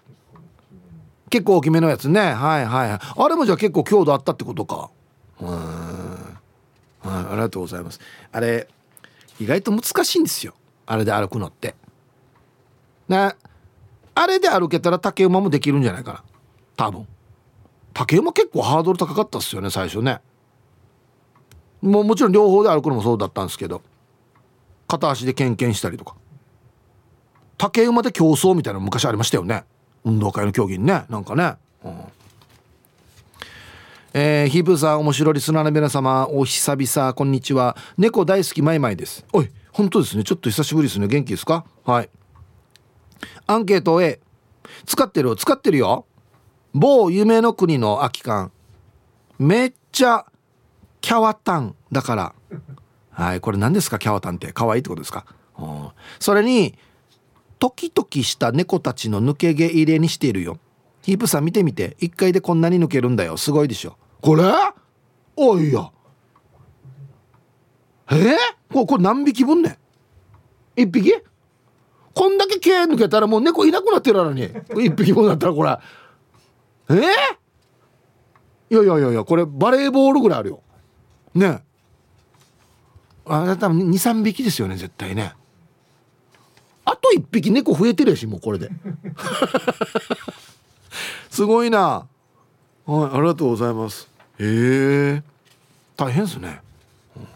[1.29, 2.33] 結構大きめのやつね。
[2.33, 2.91] はいはい。
[3.23, 4.89] あれもじゃあ結構強度あったってことか。
[5.41, 5.49] うん。
[5.49, 5.65] はい
[7.03, 8.01] ありがとうございます。
[8.33, 8.67] あれ
[9.39, 10.55] 意外と難しいんですよ。
[10.91, 11.75] あれで歩くのって。
[13.09, 13.35] ね。
[14.15, 16.25] あれで歩けたら竹馬もできるんじゃないかな。
[16.77, 17.07] 多分。
[17.93, 20.21] 竹馬結構ハードル高かったっすよね最初ね。
[21.83, 23.83] もうもちろん両方で歩くのもそうだったんですけど。
[24.89, 26.17] 片足でケンケンしたりとか。
[27.59, 29.65] 竹馬で競争みたいなの昔ありましたよね。
[30.07, 31.05] 運動会の競技にね。
[31.11, 32.01] なんかね、うん、
[34.15, 37.77] えー、ヒープさん面白いリスナーの皆様お久々こんにちは。
[37.99, 39.27] 猫大好きマイマイです。
[39.35, 39.51] おい。
[39.79, 40.25] 本当ですね。
[40.25, 41.07] ちょっと久しぶりですね。
[41.07, 41.65] 元気ですか？
[41.85, 42.11] はい。
[43.47, 44.19] アンケート A
[44.85, 46.05] 使ってる使ってるよ。
[46.75, 48.51] 某夢の国の空き缶。
[49.39, 50.27] めっちゃ
[51.01, 52.35] キャワタンだから。
[53.11, 53.41] はい。
[53.41, 54.01] これ何ですか？
[54.01, 54.53] キャワタンって。
[54.53, 55.27] 可愛いってことですか、
[55.57, 56.77] うん、それに
[57.61, 60.59] トキトキした猫たちの抜け毛入れにしているよ。
[61.03, 61.97] ヒープさん見てみて。
[62.01, 63.37] 1回でこんなに抜けるんだよ。
[63.37, 63.97] すごいでしょ。
[64.23, 64.43] これ？
[65.37, 65.93] おいや。
[68.11, 68.15] え？
[68.15, 68.37] ー、
[68.73, 69.79] ここれ何匹分ね
[70.77, 71.13] 1匹？
[72.15, 74.49] こんだけ毛抜けたらもう猫いなくなってるのに。
[74.49, 75.79] 1匹分だったらこれ。
[76.91, 76.93] え？
[76.95, 76.99] ー、
[78.71, 80.63] いやいやいやいやこれバレーボールぐらいあるよ。
[81.35, 81.63] ね。
[83.27, 85.35] あ多分23匹ですよね絶対ね。
[86.85, 88.71] あと1匹猫増えてるやしもうこれで。
[91.31, 92.07] すごいな。
[92.87, 94.09] はいありがとうございます。
[94.39, 95.23] へえ。
[95.99, 96.61] 大変ですね、
[97.17, 97.27] うん、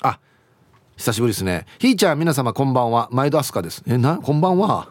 [0.00, 0.18] あ
[1.06, 1.66] 久しぶりですね。
[1.78, 3.08] ひーちゃん皆様こんばんは。
[3.12, 3.80] 毎度アスカです。
[3.86, 4.88] えなこんばんは？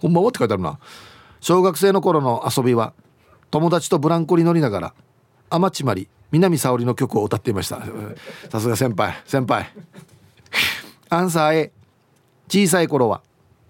[0.00, 0.80] こんばんはって書いてあるな。
[1.40, 2.94] 小学生の頃の遊びは
[3.52, 4.94] 友達とブランコに乗りながら
[5.48, 7.80] 天地まり南沙織の曲を歌っていました。
[8.50, 9.72] さすが先輩先輩。
[11.10, 11.72] アンサー A
[12.48, 13.22] 小さい頃は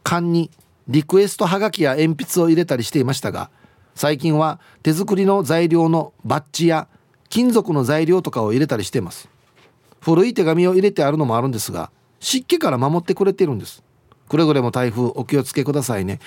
[0.02, 0.50] 缶に
[0.88, 3.50] リクエストはがきや鉛筆を入れたりしていましたが
[3.94, 6.88] 最近は手作りの材料のバッジや
[7.28, 9.28] 金属の材料とかを入れたりしています。
[10.00, 11.90] 古い手紙を入れてあるのもあるんですが
[12.20, 13.82] 湿気から守ってくれてるんです。
[14.28, 16.20] くれぐれも台風お気をつけくださいね。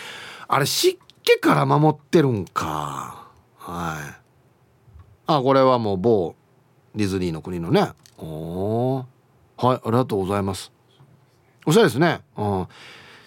[0.47, 3.29] あれ湿気から守ってるんか。
[3.57, 4.23] はい。
[5.25, 6.35] あこれはもう某
[6.95, 7.91] ディズニーの国のね。
[8.17, 9.05] お
[9.57, 10.71] はいありがとうございます。
[11.65, 12.21] おしゃれですね。
[12.37, 12.67] うん。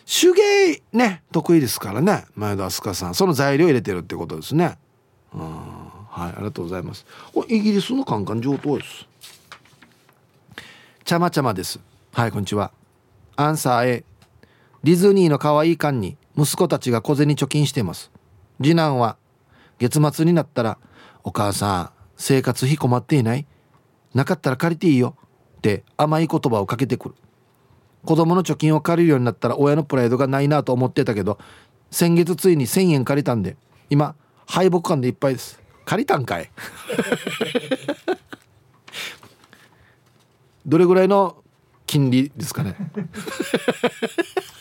[0.05, 2.27] 手芸ね得意ですからね。
[2.35, 3.15] 前田明日香さん。
[3.15, 4.77] その材料入れてるってことですね。
[5.33, 5.41] うん。
[5.43, 7.07] はいありがとうございます。
[7.33, 9.09] これイギリスのカンカン上等です。
[11.07, 11.79] ちゃまちゃまです。
[12.15, 12.73] はいこんにちは。
[13.37, 14.05] アンサー A
[14.83, 18.11] ディズニーの可愛い缶に息子たちが小銭貯金してます。
[18.61, 19.17] 次男は
[19.79, 20.79] 月末になったら
[21.23, 23.47] 「お母さん生活費困っていない？
[24.15, 25.15] なかったら借りていいよ」
[25.59, 27.15] って甘い言葉をかけてくる。
[28.05, 31.39] 子供の貯金を借りるようになったら親のプライドがないなと思ってたけど
[31.93, 33.57] 先月ついに1,000円借りたんで
[33.91, 35.63] 今敗北感でいっぱいです。
[35.85, 36.51] 借りたんかい？
[40.67, 41.45] どれぐらいの
[41.87, 42.75] 金利ですかね。